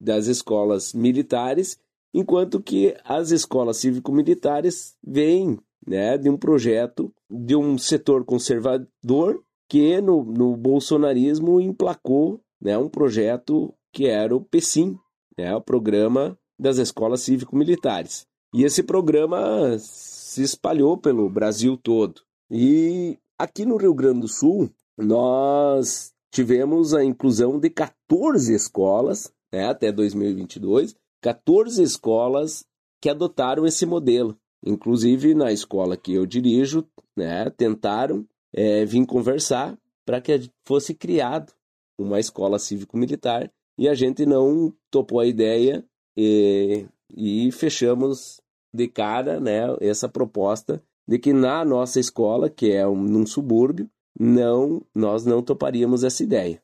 das 0.00 0.26
escolas 0.26 0.92
militares, 0.92 1.78
enquanto 2.12 2.60
que 2.60 2.96
as 3.04 3.30
escolas 3.30 3.78
cívico-militares 3.78 4.96
vêm 5.02 5.58
né, 5.86 6.18
de 6.18 6.28
um 6.28 6.36
projeto 6.36 7.12
de 7.30 7.56
um 7.56 7.78
setor 7.78 8.24
conservador 8.24 9.42
que 9.68 10.00
no, 10.00 10.24
no 10.24 10.56
bolsonarismo 10.56 11.60
emplacou 11.60 12.40
né, 12.60 12.76
um 12.76 12.88
projeto 12.88 13.72
que 13.92 14.06
era 14.06 14.34
o 14.34 14.40
PECIM, 14.40 14.98
né, 15.38 15.54
o 15.54 15.60
Programa 15.60 16.38
das 16.58 16.78
Escolas 16.78 17.22
Cívico-Militares. 17.22 18.26
E 18.52 18.64
esse 18.64 18.82
programa 18.82 19.76
se 19.78 20.42
espalhou 20.42 20.96
pelo 20.96 21.28
Brasil 21.30 21.76
todo. 21.76 22.22
E 22.50 23.16
Aqui 23.40 23.64
no 23.64 23.78
Rio 23.78 23.94
Grande 23.94 24.20
do 24.20 24.28
Sul, 24.28 24.70
nós 24.98 26.12
tivemos 26.30 26.92
a 26.92 27.02
inclusão 27.02 27.58
de 27.58 27.70
14 27.70 28.54
escolas, 28.54 29.32
né, 29.50 29.64
até 29.64 29.90
2022, 29.90 30.94
14 31.22 31.82
escolas 31.82 32.66
que 33.00 33.08
adotaram 33.08 33.64
esse 33.64 33.86
modelo. 33.86 34.36
Inclusive, 34.62 35.34
na 35.34 35.50
escola 35.50 35.96
que 35.96 36.12
eu 36.12 36.26
dirijo, 36.26 36.86
né, 37.16 37.48
tentaram 37.48 38.26
é, 38.52 38.84
vir 38.84 39.06
conversar 39.06 39.74
para 40.04 40.20
que 40.20 40.50
fosse 40.66 40.92
criado 40.92 41.50
uma 41.98 42.20
escola 42.20 42.58
cívico-militar 42.58 43.50
e 43.78 43.88
a 43.88 43.94
gente 43.94 44.26
não 44.26 44.70
topou 44.90 45.18
a 45.18 45.26
ideia 45.26 45.82
e, 46.14 46.84
e 47.16 47.50
fechamos 47.52 48.40
de 48.72 48.88
cara 48.88 49.40
né, 49.40 49.62
essa 49.80 50.08
proposta 50.08 50.82
de 51.06 51.18
que 51.18 51.32
na 51.32 51.64
nossa 51.64 51.98
escola, 51.98 52.48
que 52.48 52.70
é 52.70 52.86
um, 52.86 53.02
num 53.02 53.26
subúrbio, 53.26 53.90
não 54.18 54.82
nós 54.94 55.24
não 55.24 55.42
toparíamos 55.42 56.04
essa 56.04 56.22
ideia. 56.22 56.62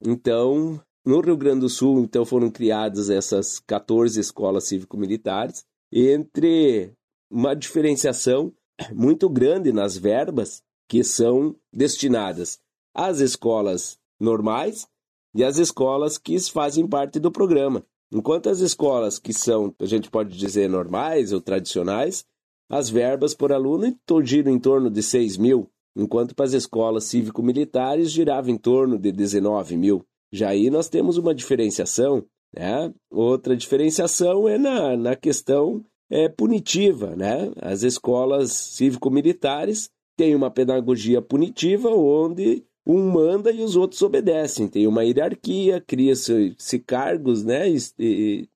Então, 0.00 0.80
no 1.04 1.20
Rio 1.20 1.36
Grande 1.36 1.60
do 1.60 1.68
Sul, 1.68 2.00
então 2.00 2.24
foram 2.24 2.50
criadas 2.50 3.10
essas 3.10 3.58
14 3.60 4.18
escolas 4.18 4.64
cívico-militares, 4.64 5.64
entre 5.92 6.92
uma 7.30 7.54
diferenciação 7.54 8.52
muito 8.92 9.28
grande 9.28 9.72
nas 9.72 9.96
verbas 9.96 10.62
que 10.88 11.04
são 11.04 11.54
destinadas 11.72 12.58
às 12.94 13.20
escolas 13.20 13.98
normais 14.20 14.86
e 15.34 15.42
as 15.42 15.58
escolas 15.58 16.16
que 16.16 16.38
fazem 16.50 16.86
parte 16.86 17.18
do 17.18 17.30
programa. 17.30 17.84
Enquanto 18.12 18.48
as 18.48 18.60
escolas 18.60 19.18
que 19.18 19.32
são, 19.32 19.74
a 19.78 19.86
gente 19.86 20.10
pode 20.10 20.36
dizer, 20.36 20.68
normais 20.68 21.32
ou 21.32 21.40
tradicionais, 21.40 22.24
as 22.70 22.88
verbas 22.88 23.34
por 23.34 23.52
aluno 23.52 23.94
giram 24.22 24.52
em 24.52 24.58
torno 24.58 24.90
de 24.90 25.02
6 25.02 25.36
mil, 25.36 25.68
enquanto 25.96 26.34
para 26.34 26.44
as 26.44 26.52
escolas 26.52 27.04
cívico-militares 27.04 28.10
girava 28.10 28.50
em 28.50 28.56
torno 28.56 28.98
de 28.98 29.12
19 29.12 29.76
mil. 29.76 30.04
Já 30.32 30.50
aí 30.50 30.70
nós 30.70 30.88
temos 30.88 31.16
uma 31.16 31.34
diferenciação. 31.34 32.24
Né? 32.54 32.92
Outra 33.10 33.56
diferenciação 33.56 34.48
é 34.48 34.58
na, 34.58 34.96
na 34.96 35.16
questão 35.16 35.84
é, 36.10 36.28
punitiva. 36.28 37.14
Né? 37.14 37.52
As 37.60 37.82
escolas 37.82 38.52
cívico-militares 38.52 39.90
têm 40.16 40.34
uma 40.34 40.50
pedagogia 40.50 41.20
punitiva 41.20 41.90
onde 41.90 42.64
um 42.86 43.10
manda 43.10 43.50
e 43.50 43.62
os 43.62 43.76
outros 43.76 44.02
obedecem. 44.02 44.68
Tem 44.68 44.86
uma 44.86 45.04
hierarquia, 45.04 45.80
cria-se 45.80 46.54
cargos 46.86 47.44
né, 47.44 47.64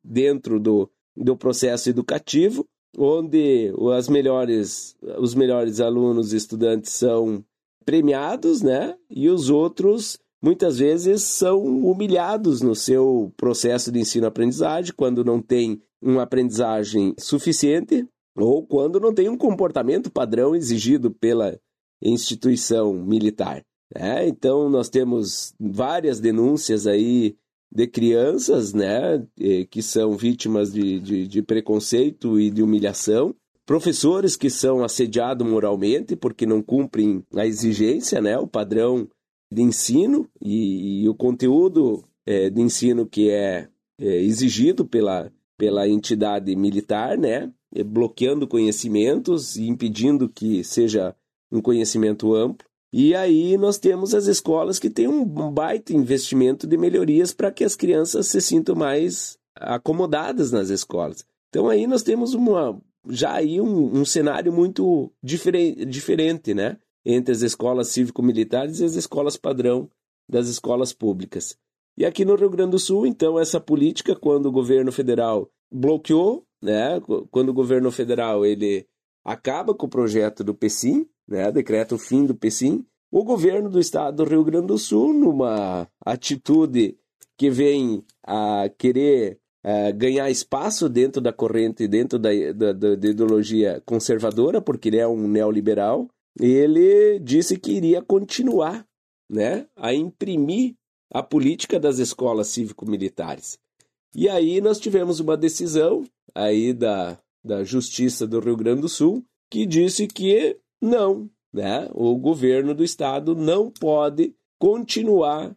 dentro 0.04 0.60
do, 0.60 0.90
do 1.16 1.36
processo 1.36 1.88
educativo, 1.88 2.66
onde 2.96 3.72
as 3.96 4.08
melhores, 4.08 4.96
os 5.18 5.34
melhores 5.34 5.80
alunos 5.80 6.32
e 6.32 6.36
estudantes 6.36 6.92
são 6.92 7.44
premiados, 7.84 8.60
né? 8.60 8.94
E 9.10 9.28
os 9.28 9.48
outros 9.48 10.18
muitas 10.42 10.78
vezes 10.78 11.22
são 11.22 11.62
humilhados 11.62 12.60
no 12.60 12.74
seu 12.74 13.32
processo 13.36 13.90
de 13.90 14.00
ensino-aprendizagem 14.00 14.92
quando 14.94 15.24
não 15.24 15.40
tem 15.40 15.82
uma 16.00 16.22
aprendizagem 16.22 17.14
suficiente 17.18 18.06
ou 18.36 18.64
quando 18.64 19.00
não 19.00 19.12
tem 19.12 19.28
um 19.28 19.36
comportamento 19.36 20.10
padrão 20.10 20.54
exigido 20.54 21.10
pela 21.10 21.58
instituição 22.00 22.92
militar. 22.92 23.62
Né? 23.94 24.28
Então, 24.28 24.68
nós 24.68 24.88
temos 24.88 25.54
várias 25.58 26.20
denúncias 26.20 26.86
aí 26.86 27.36
de 27.70 27.86
crianças 27.86 28.72
né, 28.72 29.22
que 29.70 29.82
são 29.82 30.16
vítimas 30.16 30.72
de, 30.72 30.98
de, 31.00 31.26
de 31.26 31.42
preconceito 31.42 32.40
e 32.40 32.50
de 32.50 32.62
humilhação, 32.62 33.34
professores 33.66 34.36
que 34.36 34.48
são 34.48 34.82
assediados 34.82 35.46
moralmente 35.46 36.16
porque 36.16 36.46
não 36.46 36.62
cumprem 36.62 37.22
a 37.36 37.46
exigência, 37.46 38.20
né, 38.22 38.38
o 38.38 38.46
padrão 38.46 39.06
de 39.52 39.62
ensino 39.62 40.28
e, 40.40 41.02
e 41.02 41.08
o 41.08 41.14
conteúdo 41.14 42.02
é, 42.26 42.50
de 42.50 42.60
ensino 42.60 43.06
que 43.06 43.30
é, 43.30 43.68
é, 43.98 44.22
exigido 44.22 44.84
pela, 44.84 45.32
pela 45.56 45.88
entidade 45.88 46.54
militar, 46.54 47.16
né, 47.16 47.50
bloqueando 47.86 48.46
conhecimentos 48.46 49.56
e 49.56 49.66
impedindo 49.66 50.28
que 50.28 50.62
seja 50.62 51.14
um 51.50 51.60
conhecimento 51.60 52.34
amplo. 52.34 52.67
E 52.92 53.14
aí 53.14 53.58
nós 53.58 53.78
temos 53.78 54.14
as 54.14 54.26
escolas 54.26 54.78
que 54.78 54.88
têm 54.88 55.06
um 55.06 55.24
baita 55.24 55.92
investimento 55.92 56.66
de 56.66 56.76
melhorias 56.76 57.34
para 57.34 57.50
que 57.50 57.64
as 57.64 57.76
crianças 57.76 58.28
se 58.28 58.40
sintam 58.40 58.74
mais 58.74 59.38
acomodadas 59.54 60.50
nas 60.52 60.70
escolas. 60.70 61.24
Então 61.50 61.68
aí 61.68 61.86
nós 61.86 62.02
temos 62.02 62.34
uma 62.34 62.80
já 63.08 63.34
aí 63.34 63.60
um, 63.60 64.00
um 64.00 64.04
cenário 64.04 64.52
muito 64.52 65.10
diferente, 65.22 65.84
diferente, 65.84 66.54
né? 66.54 66.78
Entre 67.04 67.32
as 67.32 67.42
escolas 67.42 67.88
cívico-militares 67.88 68.80
e 68.80 68.84
as 68.84 68.94
escolas 68.94 69.36
padrão 69.36 69.88
das 70.28 70.48
escolas 70.48 70.92
públicas. 70.92 71.56
E 71.96 72.04
aqui 72.04 72.24
no 72.24 72.36
Rio 72.36 72.50
Grande 72.50 72.72
do 72.72 72.78
Sul, 72.78 73.06
então, 73.06 73.38
essa 73.38 73.60
política, 73.60 74.14
quando 74.14 74.46
o 74.46 74.52
governo 74.52 74.92
federal 74.92 75.50
bloqueou, 75.72 76.44
né? 76.62 77.00
Quando 77.30 77.48
o 77.48 77.54
governo 77.54 77.90
federal 77.90 78.44
ele 78.44 78.86
acaba 79.24 79.74
com 79.74 79.86
o 79.86 79.90
projeto 79.90 80.44
do 80.44 80.54
PECIM, 80.54 81.08
né, 81.28 81.52
decreta 81.52 81.94
o 81.94 81.98
fim 81.98 82.24
do 82.24 82.34
PECIM, 82.34 82.84
o 83.10 83.22
governo 83.22 83.68
do 83.68 83.78
estado 83.78 84.16
do 84.16 84.28
Rio 84.28 84.44
Grande 84.44 84.68
do 84.68 84.78
Sul, 84.78 85.12
numa 85.12 85.86
atitude 86.04 86.96
que 87.36 87.50
vem 87.50 88.04
a 88.26 88.68
querer 88.76 89.38
a 89.62 89.90
ganhar 89.90 90.30
espaço 90.30 90.88
dentro 90.88 91.20
da 91.20 91.32
corrente, 91.32 91.86
dentro 91.86 92.18
da, 92.18 92.30
da, 92.54 92.72
da, 92.72 93.08
ideologia 93.08 93.82
conservadora, 93.84 94.62
porque 94.62 94.88
ele 94.88 94.98
é 94.98 95.06
um 95.06 95.28
neoliberal, 95.28 96.08
ele 96.40 97.18
disse 97.18 97.58
que 97.58 97.72
iria 97.72 98.00
continuar 98.00 98.86
né, 99.28 99.66
a 99.76 99.92
imprimir 99.92 100.74
a 101.12 101.22
política 101.22 101.78
das 101.78 101.98
escolas 101.98 102.48
cívico-militares. 102.48 103.58
E 104.14 104.28
aí 104.28 104.60
nós 104.60 104.78
tivemos 104.78 105.20
uma 105.20 105.36
decisão 105.36 106.04
aí 106.34 106.72
da, 106.72 107.18
da 107.44 107.64
Justiça 107.64 108.26
do 108.26 108.40
Rio 108.40 108.56
Grande 108.56 108.82
do 108.82 108.88
Sul 108.88 109.24
que 109.50 109.66
disse 109.66 110.06
que 110.06 110.58
não, 110.80 111.28
né? 111.52 111.88
O 111.92 112.16
governo 112.16 112.74
do 112.74 112.84
estado 112.84 113.34
não 113.34 113.70
pode 113.70 114.34
continuar 114.58 115.56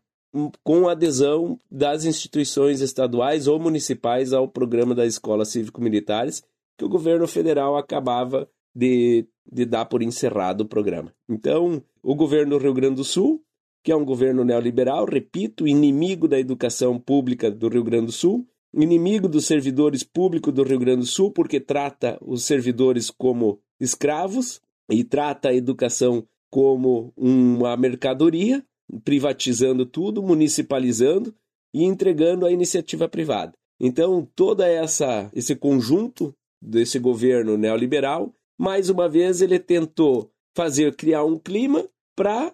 com 0.64 0.88
adesão 0.88 1.60
das 1.70 2.06
instituições 2.06 2.80
estaduais 2.80 3.48
ou 3.48 3.60
municipais 3.60 4.32
ao 4.32 4.48
programa 4.48 4.96
da 4.96 5.06
Escola 5.06 5.44
Cívico-Militares, 5.44 6.42
que 6.78 6.86
o 6.86 6.90
governo 6.90 7.28
federal 7.28 7.76
acabava 7.76 8.50
de, 8.74 9.28
de 9.52 9.66
dar 9.66 9.86
por 9.86 10.02
encerrado 10.02 10.62
o 10.62 10.68
programa. 10.68 11.14
Então, 11.30 11.84
o 12.02 12.16
governo 12.16 12.58
do 12.58 12.64
Rio 12.64 12.74
Grande 12.74 12.96
do 12.96 13.04
Sul, 13.04 13.44
que 13.84 13.92
é 13.92 13.96
um 13.96 14.06
governo 14.06 14.46
neoliberal, 14.46 15.06
repito, 15.06 15.68
inimigo 15.68 16.28
da 16.28 16.40
educação 16.40 16.98
pública 16.98 17.52
do 17.52 17.68
Rio 17.68 17.84
Grande 17.84 18.06
do 18.08 18.12
Sul, 18.12 18.48
inimigo 18.74 19.28
dos 19.28 19.46
servidores 19.46 20.04
públicos 20.04 20.54
do 20.54 20.64
Rio 20.64 20.80
Grande 20.80 21.02
do 21.02 21.08
Sul, 21.08 21.32
porque 21.32 21.60
trata 21.60 22.18
os 22.22 22.46
servidores 22.46 23.10
como 23.10 23.60
escravos, 23.80 24.62
e 24.92 25.04
trata 25.04 25.50
a 25.50 25.56
educação 25.56 26.28
como 26.50 27.14
uma 27.16 27.78
mercadoria, 27.78 28.64
privatizando 29.04 29.86
tudo, 29.86 30.22
municipalizando 30.22 31.34
e 31.74 31.84
entregando 31.84 32.46
à 32.46 32.52
iniciativa 32.52 33.08
privada. 33.08 33.54
Então, 33.80 34.28
toda 34.36 34.68
essa 34.68 35.32
esse 35.34 35.56
conjunto 35.56 36.36
desse 36.62 37.00
governo 37.00 37.58
neoliberal, 37.58 38.34
mais 38.60 38.90
uma 38.90 39.10
vez 39.10 39.42
ele 39.42 39.58
tentou 39.58 40.30
fazer 40.56 40.96
criar 40.96 41.24
um 41.24 41.40
clima 41.40 41.88
para 42.16 42.54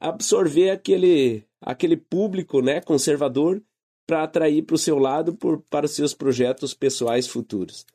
absorver 0.00 0.70
aquele 0.70 1.44
aquele 1.60 1.96
público, 1.96 2.60
né, 2.60 2.80
conservador 2.80 3.62
para 4.06 4.24
atrair 4.24 4.62
para 4.62 4.74
o 4.74 4.78
seu 4.78 4.98
lado 4.98 5.34
por, 5.34 5.62
para 5.70 5.86
os 5.86 5.92
seus 5.92 6.12
projetos 6.12 6.74
pessoais 6.74 7.26
futuros. 7.28 7.86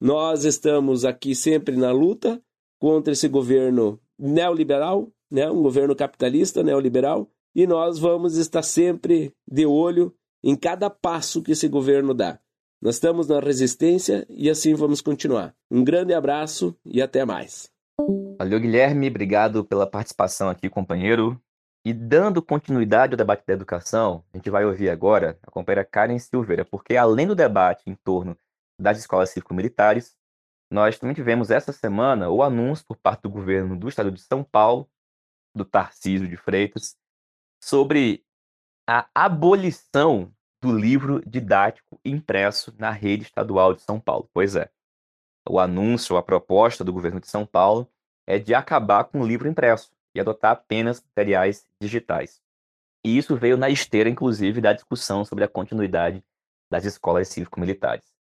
Nós 0.00 0.44
estamos 0.44 1.04
aqui 1.04 1.34
sempre 1.34 1.76
na 1.76 1.90
luta 1.90 2.42
contra 2.84 3.14
esse 3.14 3.26
governo 3.28 3.98
neoliberal, 4.18 5.10
né, 5.30 5.50
um 5.50 5.62
governo 5.62 5.96
capitalista 5.96 6.62
neoliberal, 6.62 7.30
e 7.56 7.66
nós 7.66 7.98
vamos 7.98 8.36
estar 8.36 8.62
sempre 8.62 9.34
de 9.50 9.64
olho 9.64 10.14
em 10.42 10.54
cada 10.54 10.90
passo 10.90 11.42
que 11.42 11.52
esse 11.52 11.66
governo 11.66 12.12
dá. 12.12 12.38
Nós 12.82 12.96
estamos 12.96 13.26
na 13.26 13.40
resistência 13.40 14.26
e 14.28 14.50
assim 14.50 14.74
vamos 14.74 15.00
continuar. 15.00 15.56
Um 15.70 15.82
grande 15.82 16.12
abraço 16.12 16.76
e 16.84 17.00
até 17.00 17.24
mais. 17.24 17.70
Valeu, 18.38 18.60
Guilherme. 18.60 19.08
Obrigado 19.08 19.64
pela 19.64 19.86
participação 19.86 20.50
aqui, 20.50 20.68
companheiro. 20.68 21.40
E 21.86 21.94
dando 21.94 22.42
continuidade 22.42 23.14
ao 23.14 23.16
debate 23.16 23.46
da 23.46 23.54
educação, 23.54 24.22
a 24.30 24.36
gente 24.36 24.50
vai 24.50 24.66
ouvir 24.66 24.90
agora 24.90 25.38
a 25.42 25.50
companheira 25.50 25.88
Karen 25.90 26.18
Silveira, 26.18 26.66
porque 26.66 26.98
além 26.98 27.26
do 27.26 27.34
debate 27.34 27.84
em 27.86 27.94
torno 28.04 28.36
das 28.78 28.98
escolas 28.98 29.30
cívico-militares, 29.30 30.14
nós 30.74 30.98
também 30.98 31.14
tivemos 31.14 31.52
essa 31.52 31.72
semana 31.72 32.28
o 32.28 32.42
anúncio 32.42 32.84
por 32.84 32.96
parte 32.96 33.22
do 33.22 33.30
governo 33.30 33.78
do 33.78 33.88
estado 33.88 34.10
de 34.10 34.20
São 34.20 34.42
Paulo, 34.42 34.90
do 35.54 35.64
Tarcísio 35.64 36.26
de 36.26 36.36
Freitas, 36.36 36.96
sobre 37.62 38.24
a 38.84 39.08
abolição 39.14 40.34
do 40.60 40.76
livro 40.76 41.22
didático 41.24 42.00
impresso 42.04 42.74
na 42.76 42.90
rede 42.90 43.22
estadual 43.22 43.72
de 43.72 43.82
São 43.82 44.00
Paulo. 44.00 44.28
Pois 44.34 44.56
é, 44.56 44.68
o 45.48 45.60
anúncio, 45.60 46.16
a 46.16 46.22
proposta 46.24 46.82
do 46.82 46.92
governo 46.92 47.20
de 47.20 47.28
São 47.28 47.46
Paulo 47.46 47.88
é 48.26 48.36
de 48.40 48.52
acabar 48.52 49.04
com 49.04 49.20
o 49.20 49.26
livro 49.26 49.46
impresso 49.46 49.92
e 50.12 50.20
adotar 50.20 50.50
apenas 50.50 51.00
materiais 51.00 51.68
digitais. 51.80 52.42
E 53.04 53.16
isso 53.16 53.36
veio 53.36 53.56
na 53.56 53.70
esteira, 53.70 54.10
inclusive, 54.10 54.60
da 54.60 54.72
discussão 54.72 55.24
sobre 55.24 55.44
a 55.44 55.48
continuidade 55.48 56.24
das 56.68 56.84
escolas 56.84 57.28
cívico-militares. 57.28 58.13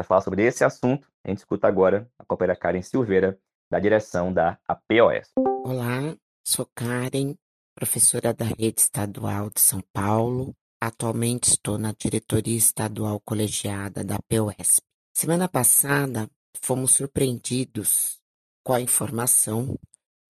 Para 0.00 0.06
falar 0.06 0.22
sobre 0.22 0.46
esse 0.46 0.64
assunto, 0.64 1.06
a 1.22 1.28
gente 1.28 1.40
escuta 1.40 1.68
agora 1.68 2.10
a 2.18 2.24
companheira 2.24 2.58
Karen 2.58 2.80
Silveira, 2.80 3.38
da 3.70 3.78
direção 3.78 4.32
da 4.32 4.58
APOS. 4.66 5.28
Olá, 5.62 6.16
sou 6.42 6.66
Karen, 6.74 7.34
professora 7.74 8.32
da 8.32 8.46
Rede 8.46 8.80
Estadual 8.80 9.50
de 9.50 9.60
São 9.60 9.82
Paulo. 9.92 10.56
Atualmente 10.80 11.50
estou 11.50 11.76
na 11.76 11.92
diretoria 11.92 12.56
estadual 12.56 13.20
colegiada 13.20 14.02
da 14.02 14.14
APOS. 14.16 14.80
Semana 15.14 15.46
passada, 15.46 16.30
fomos 16.62 16.94
surpreendidos 16.94 18.18
com 18.64 18.72
a 18.72 18.80
informação 18.80 19.78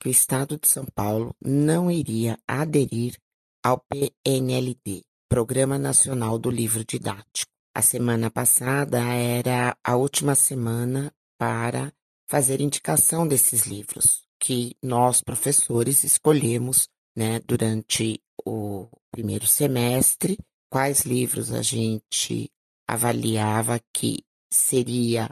que 0.00 0.08
o 0.08 0.10
Estado 0.10 0.58
de 0.58 0.68
São 0.68 0.84
Paulo 0.84 1.32
não 1.40 1.88
iria 1.88 2.36
aderir 2.44 3.16
ao 3.64 3.78
PNLD, 3.88 5.02
Programa 5.28 5.78
Nacional 5.78 6.40
do 6.40 6.50
Livro 6.50 6.84
Didático. 6.84 7.59
A 7.74 7.82
semana 7.82 8.30
passada 8.30 8.98
era 8.98 9.76
a 9.84 9.96
última 9.96 10.34
semana 10.34 11.12
para 11.38 11.92
fazer 12.28 12.60
indicação 12.60 13.26
desses 13.26 13.64
livros 13.64 14.26
que 14.40 14.76
nós 14.82 15.20
professores 15.22 16.02
escolhemos, 16.02 16.88
né, 17.16 17.40
durante 17.40 18.20
o 18.44 18.88
primeiro 19.12 19.46
semestre 19.46 20.38
quais 20.70 21.02
livros 21.02 21.52
a 21.52 21.62
gente 21.62 22.50
avaliava 22.88 23.80
que 23.92 24.24
seria 24.52 25.28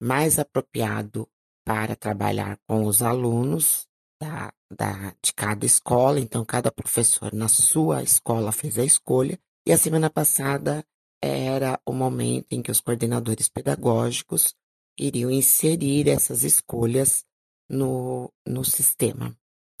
mais 0.00 0.38
apropriado 0.38 1.28
para 1.64 1.96
trabalhar 1.96 2.58
com 2.66 2.84
os 2.84 3.02
alunos 3.02 3.86
da, 4.20 4.52
da, 4.70 5.14
de 5.22 5.32
cada 5.34 5.64
escola. 5.64 6.20
Então, 6.20 6.44
cada 6.44 6.70
professor 6.70 7.32
na 7.32 7.48
sua 7.48 8.02
escola 8.02 8.52
fez 8.52 8.78
a 8.78 8.84
escolha. 8.84 9.38
E 9.66 9.72
a 9.72 9.78
semana 9.78 10.10
passada 10.10 10.84
era 11.22 11.80
o 11.86 11.92
momento 11.92 12.46
em 12.50 12.60
que 12.60 12.70
os 12.70 12.80
coordenadores 12.80 13.48
pedagógicos 13.48 14.54
iriam 14.98 15.30
inserir 15.30 16.08
essas 16.08 16.42
escolhas 16.42 17.24
no, 17.68 18.32
no 18.46 18.64
sistema 18.64 19.34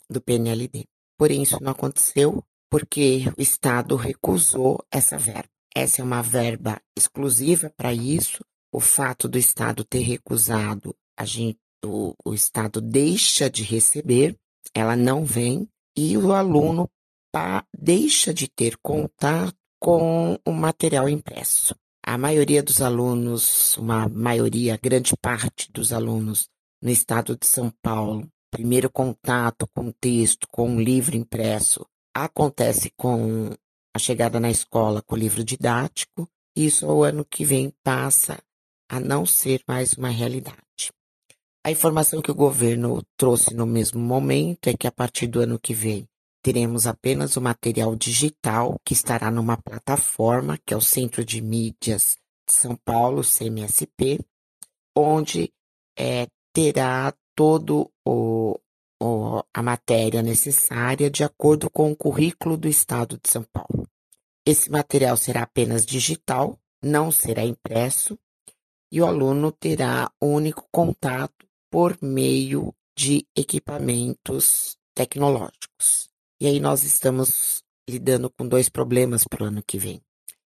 do 0.08 0.20
PNLD. 0.20 0.84
Porém, 1.18 1.42
isso 1.42 1.58
não 1.60 1.72
aconteceu 1.72 2.42
porque 2.70 3.24
o 3.36 3.42
Estado 3.42 3.96
recusou 3.96 4.82
essa 4.90 5.18
verba. 5.18 5.50
Essa 5.74 6.00
é 6.00 6.04
uma 6.04 6.22
verba 6.22 6.80
exclusiva 6.96 7.70
para 7.76 7.92
isso. 7.92 8.44
O 8.72 8.80
fato 8.80 9.28
do 9.28 9.36
Estado 9.36 9.84
ter 9.84 10.00
recusado, 10.00 10.94
a 11.18 11.24
gente, 11.24 11.58
o, 11.84 12.14
o 12.24 12.32
Estado 12.32 12.80
deixa 12.80 13.50
de 13.50 13.62
receber, 13.62 14.38
ela 14.74 14.96
não 14.96 15.24
vem, 15.24 15.68
e 15.96 16.16
o 16.16 16.32
aluno 16.32 16.88
deixa 17.76 18.32
de 18.32 18.48
ter 18.48 18.76
contato 18.78 19.56
com 19.82 20.38
o 20.46 20.52
material 20.52 21.08
impresso. 21.08 21.74
A 22.06 22.16
maioria 22.16 22.62
dos 22.62 22.80
alunos, 22.80 23.76
uma 23.76 24.08
maioria, 24.08 24.78
grande 24.80 25.12
parte 25.20 25.72
dos 25.72 25.92
alunos 25.92 26.48
no 26.80 26.88
estado 26.88 27.36
de 27.36 27.46
São 27.46 27.72
Paulo, 27.82 28.28
primeiro 28.48 28.88
contato 28.88 29.66
com 29.74 29.88
o 29.88 29.92
texto, 29.92 30.46
com 30.52 30.76
o 30.76 30.80
livro 30.80 31.16
impresso, 31.16 31.84
acontece 32.14 32.92
com 32.96 33.50
a 33.92 33.98
chegada 33.98 34.38
na 34.38 34.50
escola 34.50 35.02
com 35.02 35.16
o 35.16 35.18
livro 35.18 35.42
didático, 35.42 36.28
isso 36.56 36.86
ao 36.86 37.02
ano 37.02 37.24
que 37.24 37.44
vem 37.44 37.72
passa 37.82 38.38
a 38.88 39.00
não 39.00 39.26
ser 39.26 39.62
mais 39.66 39.94
uma 39.94 40.10
realidade. 40.10 40.92
A 41.64 41.72
informação 41.72 42.22
que 42.22 42.30
o 42.30 42.36
governo 42.36 43.02
trouxe 43.16 43.52
no 43.52 43.66
mesmo 43.66 44.00
momento 44.00 44.68
é 44.68 44.74
que 44.74 44.86
a 44.86 44.92
partir 44.92 45.26
do 45.26 45.40
ano 45.40 45.58
que 45.58 45.74
vem 45.74 46.06
teremos 46.42 46.86
apenas 46.86 47.36
o 47.36 47.40
material 47.40 47.94
digital 47.94 48.76
que 48.84 48.92
estará 48.92 49.30
numa 49.30 49.56
plataforma, 49.56 50.58
que 50.66 50.74
é 50.74 50.76
o 50.76 50.80
Centro 50.80 51.24
de 51.24 51.40
Mídias 51.40 52.18
de 52.46 52.52
São 52.52 52.76
Paulo, 52.76 53.22
CMSP, 53.22 54.18
onde 54.96 55.52
é, 55.96 56.26
terá 56.52 57.14
todo 57.34 57.90
o, 58.04 58.58
o, 59.00 59.42
a 59.54 59.62
matéria 59.62 60.22
necessária 60.22 61.08
de 61.08 61.22
acordo 61.22 61.70
com 61.70 61.92
o 61.92 61.96
currículo 61.96 62.56
do 62.56 62.68
Estado 62.68 63.18
de 63.22 63.30
São 63.30 63.44
Paulo. 63.44 63.88
Esse 64.44 64.70
material 64.70 65.16
será 65.16 65.42
apenas 65.42 65.86
digital, 65.86 66.58
não 66.82 67.12
será 67.12 67.44
impresso, 67.44 68.18
e 68.90 69.00
o 69.00 69.06
aluno 69.06 69.52
terá 69.52 70.10
único 70.20 70.68
contato 70.70 71.46
por 71.70 71.96
meio 72.02 72.74
de 72.94 73.26
equipamentos 73.34 74.76
tecnológicos. 74.94 76.11
E 76.42 76.46
aí 76.48 76.58
nós 76.58 76.82
estamos 76.82 77.62
lidando 77.88 78.28
com 78.28 78.48
dois 78.48 78.68
problemas 78.68 79.22
para 79.22 79.44
o 79.44 79.46
ano 79.46 79.62
que 79.64 79.78
vem. 79.78 80.02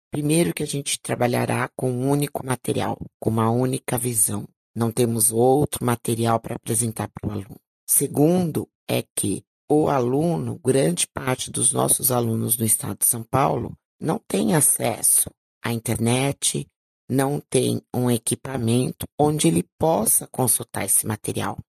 Primeiro 0.10 0.54
que 0.54 0.64
a 0.64 0.66
gente 0.66 0.98
trabalhará 0.98 1.70
com 1.76 1.92
um 1.92 2.10
único 2.10 2.46
material, 2.46 2.98
com 3.20 3.30
uma 3.30 3.52
única 3.52 3.98
visão. 3.98 4.48
Não 4.74 4.94
temos 4.94 5.30
outro 5.30 5.86
material 5.86 6.40
para 6.40 6.56
apresentar 6.56 7.10
para 7.10 7.28
o 7.28 7.34
aluno. 7.34 7.60
Segundo 7.86 8.66
é 8.88 9.04
que 9.14 9.44
o 9.70 9.90
aluno, 9.90 10.58
grande 10.58 11.06
parte 11.06 11.52
dos 11.52 11.74
nossos 11.74 12.14
alunos 12.14 12.58
no 12.58 12.64
estado 12.64 13.00
de 13.00 13.06
São 13.06 13.22
Paulo, 13.22 13.78
não 14.00 14.18
tem 14.26 14.56
acesso 14.56 15.30
à 15.62 15.74
internet, 15.74 16.66
não 17.10 17.42
tem 17.42 17.82
um 17.94 18.10
equipamento 18.10 19.06
onde 19.20 19.50
ele 19.50 19.68
possa 19.78 20.28
consultar 20.28 20.86
esse 20.86 21.06
material. 21.06 21.60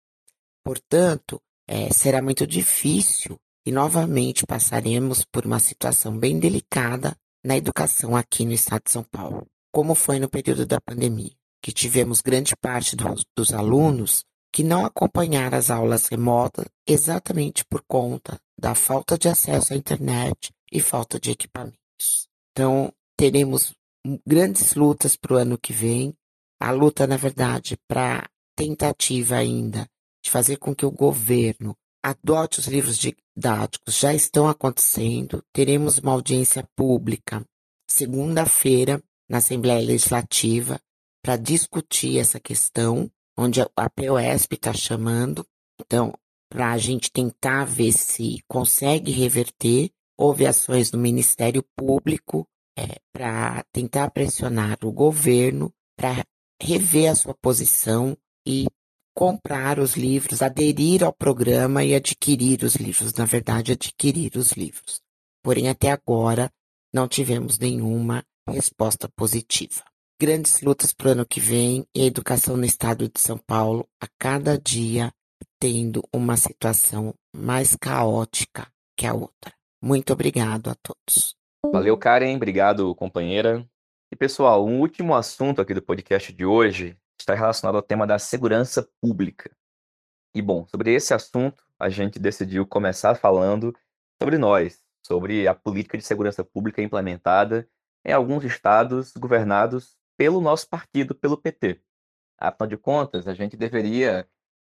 Portanto, 0.63 1.43
é, 1.67 1.93
será 1.93 2.23
muito 2.23 2.47
difícil 2.47 3.41
e 3.67 3.73
novamente 3.73 4.47
passaremos 4.47 5.25
por 5.25 5.47
uma 5.47 5.59
situação 5.59 6.17
bem 6.17 6.39
delicada 6.39 7.17
na 7.45 7.57
educação 7.57 8.17
aqui 8.17 8.45
no 8.45 8.53
estado 8.53 8.85
de 8.85 8.91
São 8.91 9.03
Paulo, 9.03 9.47
como 9.73 9.95
foi 9.95 10.19
no 10.19 10.29
período 10.29 10.67
da 10.67 10.81
pandemia, 10.81 11.33
que 11.63 11.73
tivemos 11.73 12.21
grande 12.21 12.55
parte 12.57 12.97
dos, 12.97 13.25
dos 13.37 13.53
alunos 13.53 14.25
que 14.53 14.63
não 14.63 14.87
acompanharam 14.87 15.59
as 15.59 15.69
aulas 15.69 16.07
remotas 16.07 16.67
exatamente 16.87 17.65
por 17.65 17.83
conta 17.89 18.39
da 18.57 18.75
falta 18.75 19.19
de 19.19 19.29
acesso 19.29 19.73
à 19.73 19.77
internet 19.77 20.53
e 20.71 20.81
falta 20.81 21.19
de 21.19 21.33
equipamentos. 21.33 22.29
Então, 22.53 22.93
teremos 23.17 23.75
grandes 24.25 24.75
lutas 24.75 25.17
para 25.17 25.35
o 25.35 25.37
ano 25.37 25.59
que 25.59 25.73
vem. 25.73 26.15
A 26.61 26.71
luta, 26.71 27.07
na 27.07 27.17
verdade, 27.17 27.77
para 27.89 28.29
tentativa 28.57 29.37
ainda 29.37 29.89
de 30.23 30.31
fazer 30.31 30.57
com 30.57 30.75
que 30.75 30.87
o 30.87 30.91
governo 30.91 31.77
adote 32.05 32.61
os 32.61 32.67
livros 32.67 32.99
didáticos 32.99 33.99
já 33.99 34.13
estão 34.13 34.47
acontecendo. 34.47 35.43
Teremos 35.53 35.99
uma 35.99 36.13
audiência 36.13 36.69
pública 36.77 37.43
segunda-feira 37.89 39.03
na 39.29 39.39
Assembleia 39.39 39.81
Legislativa 39.81 40.79
para 41.25 41.39
discutir 41.39 42.19
essa 42.19 42.39
questão, 42.39 43.11
onde 43.39 43.63
a 43.63 43.91
POSP 43.91 44.57
está 44.57 44.75
chamando. 44.75 45.47
Então, 45.81 46.13
para 46.51 46.73
a 46.73 46.79
gente 46.79 47.11
tentar 47.11 47.65
ver 47.65 47.93
se 47.93 48.45
consegue 48.47 49.11
reverter. 49.11 49.91
Houve 50.17 50.47
ações 50.47 50.91
do 50.91 50.99
Ministério 50.99 51.65
Público 51.75 52.47
é, 52.79 53.01
para 53.13 53.65
tentar 53.73 54.11
pressionar 54.11 54.79
o 54.85 54.93
governo 54.93 55.73
para 55.97 56.25
rever 56.63 57.11
a 57.11 57.15
sua 57.15 57.35
posição 57.35 58.17
e 58.47 58.67
comprar 59.15 59.79
os 59.79 59.95
livros, 59.97 60.43
aderir 60.43 61.05
ao 61.05 61.13
programa 61.13 61.85
e 61.85 61.95
adquirir 61.95 62.65
os 62.65 62.75
livros, 62.75 63.15
na 63.15 63.25
verdade, 63.25 63.73
adquirir 63.73 64.37
os 64.37 64.53
livros. 64.53 65.01
Porém, 65.43 65.69
até 65.69 65.91
agora, 65.91 66.51
não 66.93 67.07
tivemos 67.07 67.59
nenhuma 67.59 68.25
resposta 68.49 69.09
positiva. 69.17 69.85
Grandes 70.21 70.61
lutas 70.61 70.93
para 70.93 71.09
o 71.09 71.13
ano 71.13 71.27
que 71.27 71.41
vem 71.41 71.87
e 71.95 72.03
a 72.03 72.07
educação 72.07 72.57
no 72.57 72.65
estado 72.65 73.09
de 73.09 73.21
São 73.21 73.39
Paulo, 73.39 73.87
a 74.01 74.07
cada 74.19 74.59
dia, 74.59 75.13
tendo 75.61 76.03
uma 76.13 76.37
situação 76.37 77.15
mais 77.35 77.77
caótica 77.77 78.67
que 78.97 79.07
a 79.07 79.15
outra. 79.15 79.53
Muito 79.83 80.13
obrigado 80.13 80.71
a 80.71 80.75
todos. 80.75 81.35
Valeu, 81.73 81.97
Karen. 81.97 82.37
Obrigado, 82.37 82.95
companheira. 82.95 83.67
E, 84.13 84.17
pessoal, 84.17 84.65
um 84.65 84.81
último 84.81 85.15
assunto 85.15 85.61
aqui 85.61 85.75
do 85.75 85.83
podcast 85.83 86.33
de 86.33 86.45
hoje 86.45 86.97
está 87.21 87.35
relacionado 87.35 87.77
ao 87.77 87.83
tema 87.83 88.07
da 88.07 88.19
segurança 88.19 88.89
pública. 89.01 89.55
E 90.35 90.43
bom, 90.43 90.67
sobre 90.67 90.93
esse 90.93 91.15
assunto, 91.15 91.65
a 91.79 91.89
gente 91.89 92.19
decidiu 92.19 92.67
começar 92.67 93.15
falando 93.15 93.75
sobre 94.21 94.39
nós, 94.39 94.83
sobre 95.07 95.47
a 95.47 95.55
política 95.55 95.97
de 95.97 96.05
segurança 96.05 96.45
pública 96.45 96.83
implementada 96.83 97.69
em 98.05 98.13
alguns 98.13 98.45
estados 98.45 99.13
governados 99.13 99.97
pelo 100.17 100.41
nosso 100.41 100.69
partido, 100.69 101.15
pelo 101.15 101.37
PT. 101.37 101.81
Afinal 102.39 102.69
de 102.69 102.77
contas, 102.77 103.29
a 103.29 103.35
gente 103.35 103.57
deveria 103.57 104.29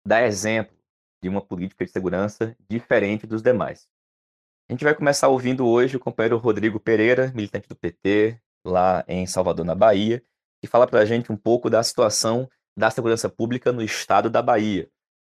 dar 0.07 0.23
exemplo 0.23 0.77
de 1.23 1.29
uma 1.29 1.41
política 1.41 1.85
de 1.85 1.91
segurança 1.91 2.57
diferente 2.69 3.27
dos 3.27 3.43
demais. 3.43 3.89
A 4.69 4.73
gente 4.73 4.85
vai 4.85 4.95
começar 4.95 5.29
ouvindo 5.29 5.67
hoje 5.67 5.97
o 5.97 6.01
companheiro 6.01 6.39
Rodrigo 6.39 6.81
Pereira, 6.81 7.33
militante 7.35 7.69
do 7.69 7.77
PT, 7.77 8.41
lá 8.65 9.05
em 9.07 9.27
Salvador, 9.27 9.65
na 9.65 9.75
Bahia, 9.75 10.25
e 10.63 10.67
fala 10.67 10.87
para 10.87 11.01
a 11.01 11.05
gente 11.05 11.33
um 11.33 11.37
pouco 11.37 11.71
da 11.71 11.83
situação 11.83 12.49
da 12.77 12.91
segurança 12.91 13.29
pública 13.29 13.73
no 13.73 13.83
estado 13.83 14.31
da 14.31 14.43
Bahia, 14.43 14.89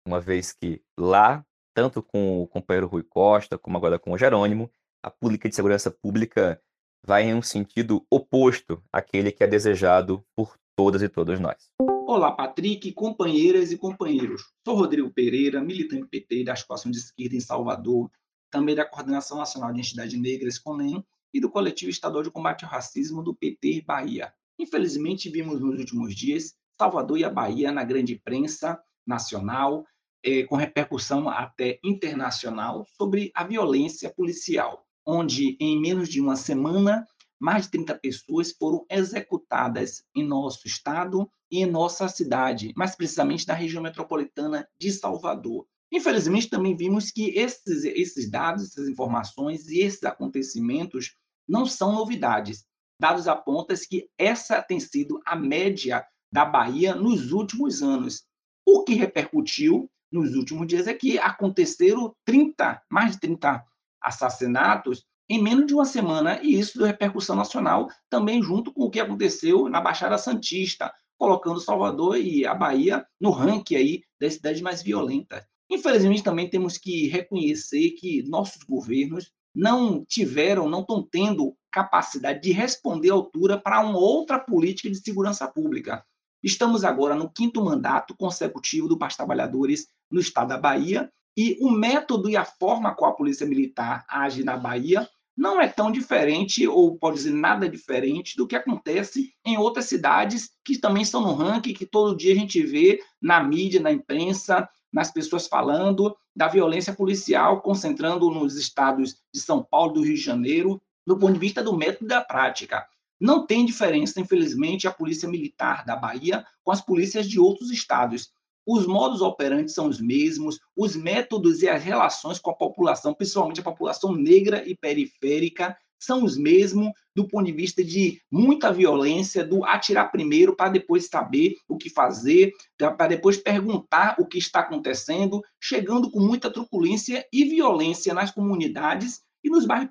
uma 0.07 0.19
vez 0.19 0.53
que 0.53 0.81
lá, 0.97 1.45
tanto 1.73 2.01
com 2.01 2.41
o 2.41 2.47
companheiro 2.47 2.87
Rui 2.87 3.03
Costa, 3.03 3.57
como 3.57 3.77
agora 3.77 3.99
com 3.99 4.11
o 4.11 4.17
Jerônimo, 4.17 4.71
a 5.03 5.11
política 5.11 5.49
de 5.49 5.55
segurança 5.55 5.91
pública 5.91 6.61
vai 7.05 7.23
em 7.23 7.33
um 7.33 7.41
sentido 7.41 8.05
oposto 8.09 8.81
àquele 8.91 9.31
que 9.31 9.43
é 9.43 9.47
desejado 9.47 10.25
por 10.35 10.57
todas 10.75 11.01
e 11.01 11.09
todos 11.09 11.39
nós. 11.39 11.69
Olá, 12.07 12.31
Patrick, 12.31 12.91
companheiras 12.93 13.71
e 13.71 13.77
companheiros. 13.77 14.41
Sou 14.65 14.75
Rodrigo 14.75 15.11
Pereira, 15.11 15.61
militante 15.61 16.07
PT 16.07 16.45
da 16.45 16.53
Associação 16.53 16.91
de 16.91 16.97
Esquerda 16.97 17.35
em 17.35 17.41
Salvador, 17.41 18.09
também 18.49 18.75
da 18.75 18.85
Coordenação 18.85 19.37
Nacional 19.37 19.73
de 19.73 19.79
Entidades 19.81 20.19
Negras, 20.19 20.57
CONEM, 20.57 21.03
e 21.33 21.39
do 21.39 21.49
Coletivo 21.49 21.91
Estadual 21.91 22.23
de 22.23 22.31
Combate 22.31 22.63
ao 22.63 22.71
Racismo 22.71 23.21
do 23.21 23.35
PT 23.35 23.83
Bahia. 23.85 24.33
Infelizmente, 24.59 25.29
vimos 25.29 25.59
nos 25.59 25.79
últimos 25.79 26.15
dias 26.15 26.55
Salvador 26.79 27.17
e 27.17 27.23
a 27.23 27.29
Bahia 27.29 27.71
na 27.71 27.83
grande 27.83 28.13
imprensa 28.13 28.79
nacional, 29.05 29.85
eh, 30.23 30.43
com 30.43 30.55
repercussão 30.55 31.27
até 31.27 31.79
internacional, 31.83 32.85
sobre 32.97 33.31
a 33.33 33.43
violência 33.43 34.09
policial, 34.09 34.85
onde 35.05 35.57
em 35.59 35.79
menos 35.79 36.09
de 36.09 36.21
uma 36.21 36.35
semana 36.35 37.07
mais 37.39 37.63
de 37.63 37.71
30 37.71 37.95
pessoas 37.95 38.51
foram 38.51 38.85
executadas 38.89 40.03
em 40.15 40.23
nosso 40.23 40.67
estado 40.67 41.29
e 41.51 41.61
em 41.61 41.65
nossa 41.65 42.07
cidade, 42.07 42.73
mais 42.75 42.95
precisamente 42.95 43.47
na 43.47 43.53
região 43.53 43.81
metropolitana 43.81 44.67
de 44.79 44.91
Salvador. 44.91 45.65
Infelizmente, 45.91 46.49
também 46.49 46.75
vimos 46.75 47.11
que 47.11 47.29
esses, 47.29 47.85
esses 47.85 48.29
dados, 48.29 48.63
essas 48.63 48.89
informações 48.89 49.67
e 49.69 49.79
esses 49.79 50.03
acontecimentos 50.03 51.15
não 51.47 51.65
são 51.65 51.93
novidades. 51.93 52.65
Dados 52.99 53.27
apontam 53.27 53.75
que 53.87 54.09
essa 54.17 54.61
tem 54.61 54.79
sido 54.79 55.21
a 55.25 55.35
média 55.35 56.05
da 56.31 56.43
Bahia 56.43 56.95
nos 56.95 57.31
últimos 57.31 57.81
anos. 57.83 58.23
O 58.65 58.83
que 58.83 58.93
repercutiu 58.93 59.89
nos 60.11 60.35
últimos 60.35 60.67
dias 60.67 60.87
é 60.87 60.93
que 60.93 61.19
aconteceram 61.19 62.15
30, 62.25 62.81
mais 62.89 63.13
de 63.13 63.21
30 63.21 63.63
assassinatos 64.01 65.05
em 65.29 65.41
menos 65.41 65.67
de 65.67 65.73
uma 65.73 65.85
semana, 65.85 66.39
e 66.41 66.57
isso 66.57 66.77
deu 66.77 66.87
repercussão 66.87 67.35
nacional, 67.35 67.89
também 68.09 68.41
junto 68.41 68.71
com 68.71 68.83
o 68.83 68.89
que 68.89 68.99
aconteceu 68.99 69.67
na 69.67 69.81
Baixada 69.81 70.17
Santista, 70.17 70.93
colocando 71.17 71.59
Salvador 71.59 72.17
e 72.17 72.45
a 72.45 72.53
Bahia 72.53 73.05
no 73.19 73.31
ranking 73.31 73.75
aí 73.75 74.03
das 74.19 74.35
cidades 74.35 74.61
mais 74.61 74.81
violentas. 74.81 75.43
Infelizmente, 75.69 76.23
também 76.23 76.49
temos 76.49 76.77
que 76.77 77.07
reconhecer 77.07 77.91
que 77.91 78.23
nossos 78.23 78.63
governos 78.63 79.31
não 79.53 80.05
tiveram, 80.05 80.69
não 80.69 80.81
estão 80.81 81.03
tendo 81.03 81.57
capacidade 81.77 82.41
de 82.41 82.51
responder 82.51 83.11
à 83.11 83.13
altura 83.13 83.55
para 83.59 83.79
uma 83.81 83.99
outra 83.99 84.39
política 84.39 84.89
de 84.89 84.97
segurança 84.97 85.47
pública. 85.47 86.03
Estamos 86.43 86.83
agora 86.83 87.13
no 87.13 87.29
quinto 87.29 87.63
mandato 87.63 88.15
consecutivo 88.17 88.87
do 88.87 88.97
Paz 88.97 89.15
Trabalhadores 89.15 89.87
no 90.09 90.19
estado 90.19 90.49
da 90.49 90.57
Bahia 90.57 91.11
e 91.37 91.55
o 91.61 91.69
método 91.69 92.31
e 92.31 92.35
a 92.35 92.43
forma 92.43 92.95
como 92.95 93.11
a 93.11 93.15
Polícia 93.15 93.45
Militar 93.45 94.03
age 94.09 94.43
na 94.43 94.57
Bahia 94.57 95.07
não 95.37 95.61
é 95.61 95.67
tão 95.67 95.91
diferente, 95.91 96.67
ou 96.67 96.97
pode 96.97 97.17
dizer 97.17 97.33
nada 97.33 97.69
diferente, 97.69 98.35
do 98.35 98.47
que 98.47 98.55
acontece 98.55 99.31
em 99.45 99.55
outras 99.55 99.85
cidades 99.85 100.49
que 100.65 100.79
também 100.79 101.03
estão 101.03 101.21
no 101.21 101.35
ranking, 101.35 101.75
que 101.75 101.85
todo 101.85 102.17
dia 102.17 102.33
a 102.33 102.35
gente 102.35 102.59
vê 102.63 102.99
na 103.21 103.43
mídia, 103.43 103.79
na 103.79 103.91
imprensa, 103.91 104.67
nas 104.91 105.11
pessoas 105.11 105.45
falando 105.45 106.17
da 106.35 106.47
violência 106.47 106.91
policial, 106.91 107.61
concentrando 107.61 108.31
nos 108.31 108.55
estados 108.55 109.17
de 109.31 109.39
São 109.39 109.63
Paulo, 109.63 109.93
do 109.93 110.01
Rio 110.01 110.15
de 110.15 110.21
Janeiro, 110.21 110.81
do 111.07 111.17
ponto 111.17 111.33
de 111.33 111.39
vista 111.39 111.63
do 111.63 111.75
método 111.75 112.05
da 112.05 112.19
prática. 112.19 112.85
Não 113.17 113.47
tem 113.47 113.65
diferença, 113.65 114.19
infelizmente, 114.19 114.87
a 114.87 114.91
polícia 114.91 115.27
militar 115.27 115.85
da 115.85 115.95
Bahia 115.95 116.45
com 116.61 116.69
as 116.69 116.81
polícias 116.81 117.27
de 117.27 117.39
outros 117.39 117.71
estados. 117.71 118.29
Os 118.65 118.85
modos 118.85 119.21
operantes 119.21 119.73
são 119.73 119.87
os 119.87 120.01
mesmos, 120.01 120.59
os 120.75 120.97
métodos 120.97 121.61
e 121.63 121.69
as 121.69 121.81
relações 121.81 122.37
com 122.37 122.51
a 122.51 122.55
população, 122.55 123.13
principalmente 123.13 123.61
a 123.61 123.63
população 123.63 124.13
negra 124.13 124.67
e 124.67 124.75
periférica, 124.75 125.77
são 125.97 126.23
os 126.23 126.37
mesmos 126.37 126.91
do 127.15 127.27
ponto 127.27 127.45
de 127.45 127.53
vista 127.53 127.83
de 127.83 128.21
muita 128.29 128.71
violência, 128.71 129.43
do 129.43 129.63
atirar 129.63 130.11
primeiro 130.11 130.55
para 130.55 130.69
depois 130.69 131.07
saber 131.07 131.55
o 131.67 131.77
que 131.77 131.89
fazer, 131.89 132.51
para 132.77 133.07
depois 133.07 133.37
perguntar 133.37 134.17
o 134.19 134.25
que 134.27 134.37
está 134.37 134.59
acontecendo, 134.59 135.41
chegando 135.59 136.11
com 136.11 136.19
muita 136.19 136.51
truculência 136.51 137.25
e 137.33 137.45
violência 137.45 138.13
nas 138.13 138.29
comunidades 138.29 139.21
e 139.43 139.49
nos 139.49 139.65
bairros 139.65 139.89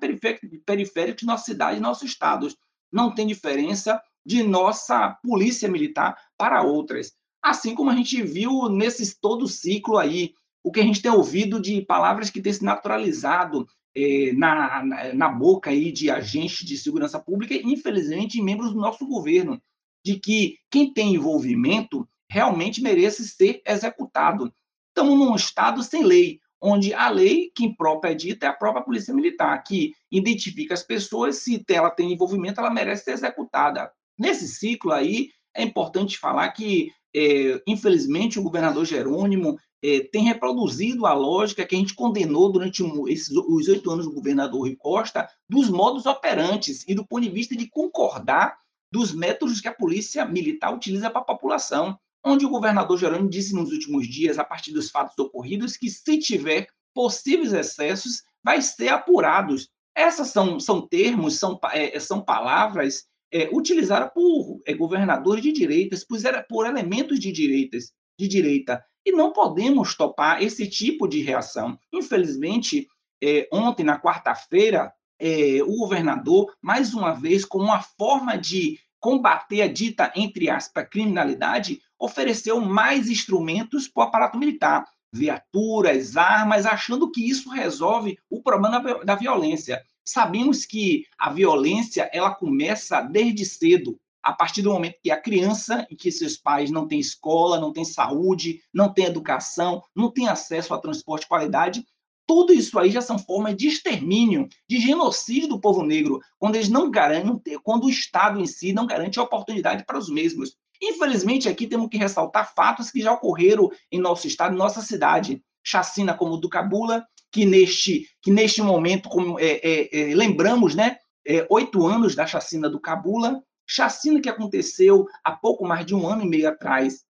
periféricos 0.65 1.21
de 1.21 1.25
nossa 1.25 1.45
cidade 1.45 1.77
e 1.77 1.81
nossos 1.81 2.09
estados. 2.09 2.55
Não 2.91 3.13
tem 3.13 3.27
diferença 3.27 4.01
de 4.25 4.43
nossa 4.43 5.17
polícia 5.23 5.69
militar 5.69 6.17
para 6.37 6.61
outras. 6.61 7.13
Assim 7.41 7.73
como 7.73 7.89
a 7.89 7.95
gente 7.95 8.21
viu 8.21 8.69
nesse 8.69 9.19
todo 9.19 9.47
ciclo 9.47 9.97
aí, 9.97 10.33
o 10.63 10.71
que 10.71 10.81
a 10.81 10.83
gente 10.83 11.01
tem 11.01 11.11
ouvido 11.11 11.61
de 11.61 11.81
palavras 11.81 12.29
que 12.29 12.41
têm 12.41 12.51
se 12.51 12.63
naturalizado 12.63 13.65
é, 13.95 14.33
na, 14.33 14.83
na, 14.83 15.13
na, 15.13 15.29
boca 15.29 15.69
aí 15.69 15.91
de 15.91 16.11
agentes 16.11 16.65
de 16.65 16.77
segurança 16.77 17.19
pública, 17.19 17.55
infelizmente, 17.55 18.41
membros 18.41 18.73
do 18.73 18.79
nosso 18.79 19.07
governo, 19.07 19.61
de 20.05 20.19
que 20.19 20.57
quem 20.69 20.93
tem 20.93 21.15
envolvimento 21.15 22.07
realmente 22.29 22.81
merece 22.81 23.27
ser 23.27 23.61
executado. 23.65 24.53
Estamos 24.89 25.17
num 25.17 25.35
Estado 25.35 25.81
sem 25.83 26.03
lei, 26.03 26.39
onde 26.61 26.93
a 26.93 27.09
lei, 27.09 27.51
quem 27.55 27.75
própria 27.75 28.11
é 28.11 28.15
dita, 28.15 28.45
é 28.45 28.49
a 28.49 28.53
própria 28.53 28.83
Polícia 28.83 29.13
Militar, 29.13 29.61
que 29.63 29.93
identifica 30.11 30.73
as 30.73 30.83
pessoas, 30.83 31.37
se 31.37 31.63
ela 31.69 31.89
tem 31.89 32.11
envolvimento, 32.11 32.59
ela 32.59 32.73
merece 32.73 33.05
ser 33.05 33.11
executada. 33.11 33.91
Nesse 34.17 34.47
ciclo 34.47 34.91
aí, 34.91 35.29
é 35.55 35.63
importante 35.63 36.17
falar 36.17 36.49
que, 36.49 36.91
é, 37.15 37.61
infelizmente, 37.67 38.39
o 38.39 38.43
governador 38.43 38.85
Jerônimo 38.85 39.57
é, 39.83 39.99
tem 40.11 40.23
reproduzido 40.23 41.05
a 41.05 41.13
lógica 41.13 41.65
que 41.65 41.75
a 41.75 41.77
gente 41.77 41.93
condenou 41.93 42.51
durante 42.51 42.83
esses, 43.09 43.29
os 43.29 43.67
oito 43.67 43.91
anos 43.91 44.05
do 44.05 44.13
governador 44.13 44.61
Rui 44.61 44.75
Costa, 44.75 45.29
dos 45.47 45.69
modos 45.69 46.05
operantes 46.05 46.83
e 46.87 46.95
do 46.95 47.05
ponto 47.05 47.23
de 47.23 47.29
vista 47.29 47.55
de 47.55 47.69
concordar 47.69 48.57
dos 48.91 49.13
métodos 49.13 49.61
que 49.61 49.67
a 49.67 49.73
polícia 49.73 50.25
militar 50.25 50.73
utiliza 50.73 51.09
para 51.09 51.21
a 51.21 51.25
população, 51.25 51.97
onde 52.27 52.45
o 52.45 52.49
governador 52.49 52.97
Jerônimo 52.97 53.29
disse 53.29 53.53
nos 53.53 53.71
últimos 53.71 54.07
dias, 54.07 54.37
a 54.37 54.43
partir 54.43 54.71
dos 54.71 54.89
fatos 54.89 55.17
ocorridos, 55.17 55.77
que 55.77 55.89
se 55.89 56.19
tiver 56.19 56.67
possíveis 56.93 57.53
excessos, 57.53 58.23
vai 58.43 58.61
ser 58.61 58.89
apurados. 58.89 59.69
Essas 59.95 60.29
são, 60.29 60.59
são 60.59 60.87
termos, 60.87 61.39
são, 61.39 61.59
é, 61.73 61.99
são 61.99 62.21
palavras 62.21 63.05
é, 63.31 63.49
utilizadas 63.51 64.11
por 64.13 64.61
é, 64.65 64.73
governadores 64.73 65.43
de 65.43 65.51
direitas, 65.51 66.03
por, 66.03 66.19
por 66.49 66.65
elementos 66.65 67.19
de 67.19 67.31
direitas, 67.31 67.91
de 68.19 68.27
direita. 68.27 68.83
E 69.05 69.11
não 69.11 69.31
podemos 69.31 69.95
topar 69.95 70.41
esse 70.41 70.67
tipo 70.67 71.07
de 71.07 71.21
reação. 71.21 71.77
Infelizmente, 71.93 72.87
é, 73.23 73.47
ontem, 73.51 73.83
na 73.83 73.99
quarta-feira, 73.99 74.93
é, 75.19 75.61
o 75.63 75.77
governador, 75.77 76.53
mais 76.61 76.93
uma 76.93 77.11
vez, 77.13 77.43
como 77.43 77.65
uma 77.65 77.81
forma 77.81 78.37
de 78.37 78.79
combater 78.99 79.61
a 79.61 79.67
dita, 79.67 80.11
entre 80.15 80.49
aspas, 80.49 80.87
criminalidade, 80.89 81.81
ofereceu 81.99 82.59
mais 82.61 83.09
instrumentos 83.09 83.87
para 83.87 84.03
o 84.03 84.07
aparato 84.07 84.37
militar, 84.37 84.85
viaturas, 85.11 86.17
armas, 86.17 86.65
achando 86.65 87.11
que 87.11 87.27
isso 87.27 87.49
resolve 87.49 88.17
o 88.29 88.41
problema 88.41 88.79
da, 89.03 89.15
violência. 89.15 89.81
Sabemos 90.05 90.65
que 90.65 91.05
a 91.17 91.31
violência 91.31 92.09
ela 92.13 92.33
começa 92.33 93.01
desde 93.01 93.45
cedo 93.45 93.99
a 94.23 94.33
partir 94.33 94.61
do 94.61 94.71
momento 94.71 94.99
que 95.01 95.09
a 95.09 95.19
criança 95.19 95.87
e 95.89 95.95
que 95.95 96.11
seus 96.11 96.35
pais 96.35 96.69
não 96.69 96.87
têm 96.87 96.99
escola, 96.99 97.59
não 97.59 97.71
têm 97.71 97.85
saúde, 97.85 98.61
não 98.73 98.93
têm 98.93 99.05
educação, 99.05 99.81
não 99.95 100.11
têm 100.11 100.27
acesso 100.27 100.73
a 100.73 100.79
transporte 100.79 101.21
de 101.21 101.29
qualidade, 101.29 101.85
tudo 102.27 102.53
isso 102.53 102.77
aí 102.77 102.91
já 102.91 103.01
são 103.01 103.17
formas 103.17 103.55
de 103.55 103.67
extermínio, 103.67 104.47
de 104.69 104.79
genocídio 104.79 105.47
do 105.47 105.59
povo 105.59 105.81
negro, 105.81 106.19
quando 106.37 106.55
eles 106.55 106.69
não 106.69 106.91
garantem, 106.91 107.57
quando 107.63 107.85
o 107.85 107.89
Estado 107.89 108.39
em 108.39 108.45
si 108.45 108.73
não 108.73 108.85
garante 108.85 109.19
oportunidade 109.19 109.85
para 109.85 109.97
os 109.97 110.09
mesmos. 110.09 110.55
Infelizmente, 110.81 111.49
aqui 111.49 111.65
temos 111.65 111.89
que 111.89 111.97
ressaltar 111.97 112.53
fatos 112.53 112.91
que 112.91 113.01
já 113.01 113.13
ocorreram 113.13 113.71
em 113.91 113.99
nosso 113.99 114.27
estado, 114.27 114.53
em 114.53 114.57
nossa 114.57 114.81
cidade. 114.81 115.41
Chacina 115.63 116.13
como 116.13 116.33
o 116.33 116.37
do 116.37 116.49
Cabula, 116.49 117.03
que 117.31 117.45
neste, 117.45 118.07
que 118.21 118.31
neste 118.31 118.61
momento, 118.61 119.09
como, 119.09 119.39
é, 119.39 119.59
é, 119.63 120.11
é, 120.11 120.15
lembramos, 120.15 120.75
né, 120.75 120.97
é, 121.25 121.45
oito 121.49 121.85
anos 121.85 122.15
da 122.15 122.25
chacina 122.25 122.69
do 122.69 122.79
Cabula, 122.79 123.41
chacina 123.65 124.21
que 124.21 124.29
aconteceu 124.29 125.05
há 125.23 125.31
pouco 125.31 125.65
mais 125.65 125.85
de 125.85 125.93
um 125.93 126.07
ano 126.07 126.23
e 126.23 126.29
meio 126.29 126.47
atrás 126.47 127.01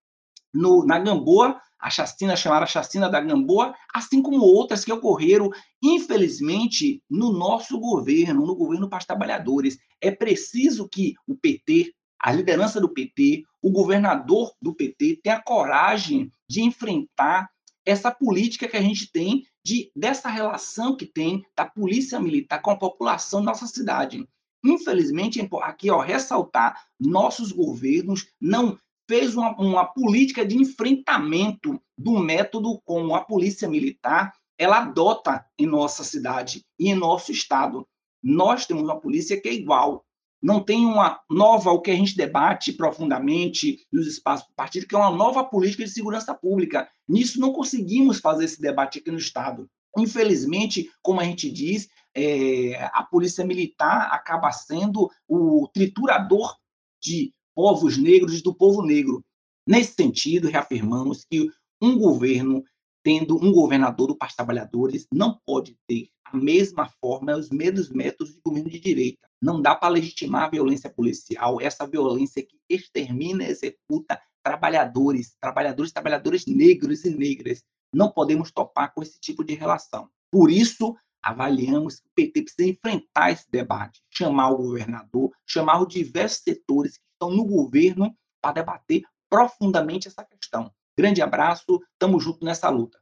no, 0.54 0.86
na 0.86 0.98
Gamboa, 0.98 1.62
a 1.80 1.90
chacina 1.90 2.36
chamada 2.36 2.66
Chacina 2.66 3.10
da 3.10 3.20
Gamboa, 3.20 3.76
assim 3.94 4.22
como 4.22 4.42
outras 4.42 4.84
que 4.84 4.92
ocorreram, 4.92 5.50
infelizmente, 5.82 7.02
no 7.10 7.32
nosso 7.32 7.80
governo, 7.80 8.46
no 8.46 8.56
governo 8.56 8.90
para 8.90 9.00
os 9.00 9.06
trabalhadores. 9.06 9.78
É 10.02 10.12
preciso 10.12 10.88
que 10.90 11.14
o 11.28 11.36
PT, 11.36 11.94
a 12.20 12.32
liderança 12.32 12.82
do 12.82 12.90
PT, 12.90 13.44
o 13.62 13.72
governador 13.72 14.54
do 14.62 14.74
PT 14.74 15.20
tenha 15.24 15.42
coragem 15.42 16.32
de 16.50 16.62
enfrentar 16.62 17.50
essa 17.86 18.12
política 18.12 18.68
que 18.68 18.76
a 18.76 18.82
gente 18.82 19.12
tem 19.12 19.46
de 19.64 19.92
dessa 19.96 20.30
relação 20.30 20.96
que 20.96 21.06
tem 21.06 21.46
da 21.56 21.66
polícia 21.66 22.20
militar 22.20 22.62
com 22.62 22.72
a 22.72 22.78
população 22.78 23.40
da 23.40 23.52
nossa 23.52 23.68
cidade. 23.68 24.28
Infelizmente, 24.66 25.48
aqui, 25.62 25.90
ó, 25.90 26.00
ressaltar, 26.00 26.86
nossos 27.00 27.52
governos 27.52 28.28
não 28.42 28.78
fez 29.08 29.36
uma, 29.36 29.56
uma 29.60 29.86
política 29.86 30.46
de 30.46 30.58
enfrentamento 30.58 31.82
do 31.98 32.20
método 32.20 32.82
como 32.84 33.16
a 33.16 33.24
polícia 33.24 33.68
militar 33.68 34.34
ela 34.58 34.80
adota 34.80 35.46
em 35.58 35.68
nossa 35.68 36.04
cidade 36.04 36.66
e 36.80 36.90
em 36.90 36.96
nosso 36.96 37.32
estado. 37.32 37.88
Nós 38.24 38.66
temos 38.66 38.84
uma 38.84 39.00
polícia 39.00 39.40
que 39.40 39.48
é 39.48 39.54
igual. 39.54 40.04
Não 40.42 40.64
tem 40.64 40.86
uma 40.86 41.20
nova, 41.30 41.72
o 41.72 41.82
que 41.82 41.92
a 41.92 41.96
gente 41.96 42.16
debate 42.16 42.74
profundamente 42.74 43.86
nos 43.92 44.08
espaços 44.08 44.48
do 44.48 44.54
partido, 44.56 44.88
que 44.88 44.96
é 44.96 44.98
uma 44.98 45.12
nova 45.12 45.44
política 45.44 45.84
de 45.84 45.92
segurança 45.92 46.34
pública. 46.34 46.90
Nisso 47.08 47.40
não 47.40 47.54
conseguimos 47.54 48.20
fazer 48.20 48.46
esse 48.46 48.62
debate 48.62 49.00
aqui 49.00 49.12
no 49.12 49.18
Estado. 49.18 49.70
Infelizmente, 49.98 50.92
como 51.02 51.20
a 51.20 51.24
gente 51.24 51.50
diz, 51.52 51.88
é, 52.16 52.84
a 52.94 53.04
polícia 53.04 53.46
militar 53.46 54.10
acaba 54.12 54.52
sendo 54.52 55.10
o 55.28 55.68
triturador 55.74 56.56
de 57.02 57.34
povos 57.58 57.98
negros 57.98 58.44
do 58.44 58.54
povo 58.54 58.84
negro. 58.84 59.26
Nesse 59.68 59.96
sentido, 59.96 60.48
reafirmamos 60.48 61.26
que 61.26 61.50
um 61.82 61.98
governo, 61.98 62.64
tendo 63.04 63.36
um 63.44 63.52
governador 63.52 64.10
do 64.10 64.16
Partido 64.16 64.38
Trabalhadores, 64.38 65.08
não 65.12 65.40
pode 65.44 65.76
ter 65.88 66.08
a 66.26 66.38
mesma 66.38 66.88
forma, 67.02 67.36
os 67.36 67.50
mesmos 67.50 67.90
métodos 67.90 68.36
de 68.36 68.42
governo 68.46 68.70
de 68.70 68.80
direita. 68.80 69.28
Não 69.42 69.60
dá 69.60 69.74
para 69.74 69.90
legitimar 69.90 70.44
a 70.44 70.50
violência 70.52 70.88
policial, 70.88 71.60
essa 71.60 71.88
violência 71.88 72.46
que 72.46 72.60
extermina 72.70 73.44
e 73.44 73.50
executa 73.50 74.22
trabalhadores, 74.44 75.36
trabalhadores, 75.42 75.92
trabalhadores 75.92 76.46
negros 76.46 77.06
e 77.06 77.10
negras. 77.10 77.64
Não 77.92 78.12
podemos 78.12 78.52
topar 78.52 78.94
com 78.94 79.02
esse 79.02 79.20
tipo 79.20 79.44
de 79.44 79.56
relação. 79.56 80.08
Por 80.32 80.52
isso, 80.52 80.96
avaliamos 81.24 82.00
que 82.00 82.08
o 82.08 82.12
PT 82.14 82.42
precisa 82.44 82.70
enfrentar 82.70 83.32
esse 83.32 83.50
debate, 83.50 84.00
chamar 84.12 84.52
o 84.52 84.58
governador, 84.58 85.32
chamar 85.44 85.82
os 85.82 85.92
diversos 85.92 86.44
setores 86.44 86.98
que 86.98 87.07
estão 87.18 87.32
no 87.32 87.44
governo 87.44 88.16
para 88.40 88.54
debater 88.54 89.04
profundamente 89.30 90.08
essa 90.08 90.24
questão. 90.24 90.72
Grande 90.98 91.22
abraço, 91.22 91.82
estamos 91.94 92.24
juntos 92.24 92.42
nessa 92.42 92.70
luta. 92.70 93.02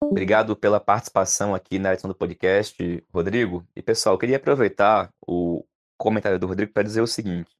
Obrigado 0.00 0.54
pela 0.54 0.78
participação 0.78 1.54
aqui 1.54 1.78
na 1.78 1.92
edição 1.92 2.08
do 2.08 2.14
podcast, 2.14 3.04
Rodrigo. 3.12 3.66
E 3.74 3.82
pessoal, 3.82 4.14
eu 4.14 4.18
queria 4.18 4.36
aproveitar 4.36 5.12
o 5.26 5.64
comentário 5.96 6.38
do 6.38 6.46
Rodrigo 6.46 6.72
para 6.72 6.84
dizer 6.84 7.00
o 7.00 7.06
seguinte: 7.06 7.56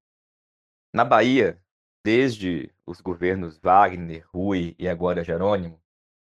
na 0.94 1.04
Bahia, 1.04 1.60
desde 2.04 2.72
os 2.86 3.00
governos 3.00 3.58
Wagner, 3.58 4.24
Rui 4.32 4.76
e 4.78 4.88
agora 4.88 5.24
Jerônimo, 5.24 5.80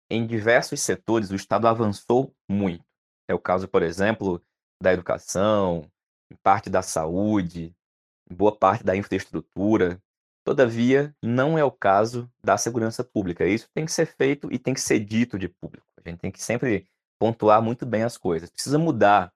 em 0.09 0.27
diversos 0.27 0.81
setores 0.81 1.31
o 1.31 1.35
Estado 1.35 1.67
avançou 1.67 2.35
muito. 2.49 2.83
É 3.27 3.33
o 3.33 3.39
caso, 3.39 3.67
por 3.67 3.81
exemplo, 3.81 4.43
da 4.81 4.91
educação, 4.91 5.89
em 6.29 6.35
parte 6.43 6.69
da 6.69 6.81
saúde, 6.81 7.73
boa 8.33 8.55
parte 8.55 8.83
da 8.83 8.95
infraestrutura. 8.95 10.01
Todavia, 10.43 11.15
não 11.23 11.57
é 11.57 11.63
o 11.63 11.71
caso 11.71 12.29
da 12.43 12.57
segurança 12.57 13.03
pública. 13.03 13.45
Isso 13.45 13.69
tem 13.73 13.85
que 13.85 13.91
ser 13.91 14.05
feito 14.05 14.51
e 14.51 14.59
tem 14.59 14.73
que 14.73 14.81
ser 14.81 14.99
dito 14.99 15.39
de 15.39 15.47
público. 15.47 15.85
A 16.03 16.09
gente 16.09 16.19
tem 16.19 16.31
que 16.31 16.43
sempre 16.43 16.85
pontuar 17.19 17.61
muito 17.61 17.85
bem 17.85 18.03
as 18.03 18.17
coisas. 18.17 18.49
Precisa 18.49 18.77
mudar. 18.77 19.31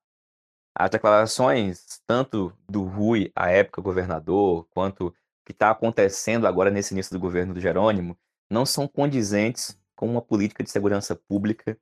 As 0.75 0.89
declarações, 0.89 2.01
tanto 2.05 2.53
do 2.69 2.83
Rui, 2.83 3.31
à 3.35 3.49
época 3.49 3.81
governador, 3.81 4.67
quanto 4.69 5.13
que 5.45 5.51
está 5.51 5.71
acontecendo 5.71 6.45
agora 6.45 6.69
nesse 6.69 6.93
início 6.93 7.13
do 7.13 7.19
governo 7.19 7.53
do 7.53 7.61
Jerônimo, 7.61 8.17
não 8.49 8.65
são 8.65 8.87
condizentes 8.87 9.79
com 9.95 10.07
uma 10.07 10.21
política 10.21 10.63
de 10.63 10.69
segurança 10.69 11.15
pública 11.15 11.77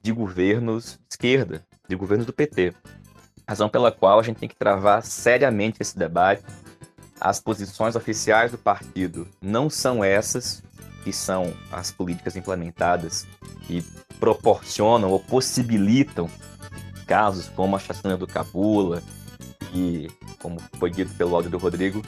de 0.00 0.12
governos 0.12 0.94
de 0.94 1.06
esquerda, 1.10 1.66
de 1.88 1.96
governos 1.96 2.24
do 2.24 2.32
PT. 2.32 2.72
Razão 3.46 3.68
pela 3.68 3.90
qual 3.90 4.20
a 4.20 4.22
gente 4.22 4.38
tem 4.38 4.48
que 4.48 4.56
travar 4.56 5.02
seriamente 5.02 5.78
esse 5.80 5.98
debate. 5.98 6.42
As 7.20 7.38
posições 7.40 7.94
oficiais 7.94 8.50
do 8.50 8.58
partido 8.58 9.28
não 9.40 9.70
são 9.70 10.02
essas, 10.02 10.62
que 11.04 11.12
são 11.12 11.52
as 11.70 11.90
políticas 11.90 12.36
implementadas 12.36 13.26
que 13.66 13.82
proporcionam 14.18 15.10
ou 15.10 15.20
possibilitam 15.20 16.28
casos 17.06 17.48
como 17.48 17.76
a 17.76 17.78
chacina 17.78 18.16
do 18.16 18.26
Cabula 18.26 19.02
e, 19.74 20.10
como 20.40 20.60
foi 20.78 20.90
dito 20.90 21.12
pelo 21.14 21.34
áudio 21.34 21.50
do 21.50 21.58
Rodrigo, 21.58 22.02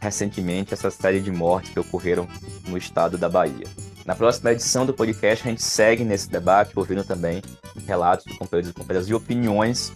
recentemente 0.00 0.72
essa 0.72 0.90
série 0.90 1.20
de 1.20 1.30
mortes 1.30 1.72
que 1.72 1.80
ocorreram 1.80 2.28
no 2.66 2.76
estado 2.76 3.18
da 3.18 3.28
Bahia. 3.28 3.66
Na 4.04 4.14
próxima 4.14 4.52
edição 4.52 4.86
do 4.86 4.94
podcast, 4.94 5.46
a 5.46 5.50
gente 5.50 5.62
segue 5.62 6.04
nesse 6.04 6.30
debate, 6.30 6.72
ouvindo 6.76 7.02
também 7.02 7.42
relatos 7.86 8.24
de 8.24 8.38
companheiros 8.38 8.70
e 8.70 8.72
companheiras 8.72 9.08
e 9.08 9.14
opiniões, 9.14 9.92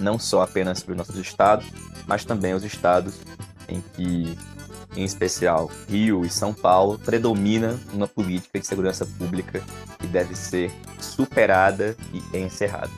não 0.00 0.18
só 0.18 0.42
apenas 0.42 0.84
os 0.86 0.96
nossos 0.96 1.16
estados, 1.16 1.66
mas 2.06 2.24
também 2.24 2.54
os 2.54 2.64
estados 2.64 3.14
em 3.68 3.80
que, 3.94 4.36
em 4.96 5.04
especial 5.04 5.70
Rio 5.88 6.24
e 6.24 6.30
São 6.30 6.52
Paulo, 6.52 6.98
predomina 6.98 7.78
uma 7.92 8.08
política 8.08 8.58
de 8.58 8.66
segurança 8.66 9.06
pública 9.06 9.62
que 9.98 10.06
deve 10.06 10.34
ser 10.34 10.72
superada 10.98 11.96
e 12.12 12.36
encerrada. 12.38 12.90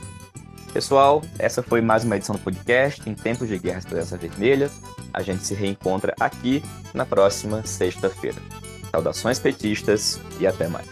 Pessoal, 0.73 1.21
essa 1.37 1.61
foi 1.61 1.81
mais 1.81 2.03
uma 2.03 2.17
edição 2.17 2.35
do 2.35 2.41
podcast 2.41 3.07
em 3.07 3.13
Tempos 3.13 3.47
de 3.47 3.59
Guerra 3.59 3.77
Esperança 3.77 4.17
Vermelha. 4.17 4.71
A 5.13 5.21
gente 5.21 5.45
se 5.45 5.53
reencontra 5.53 6.15
aqui 6.19 6.63
na 6.95 7.05
próxima 7.05 7.63
sexta-feira. 7.63 8.41
Saudações 8.89 9.37
petistas 9.37 10.19
e 10.39 10.47
até 10.47 10.67
mais. 10.67 10.87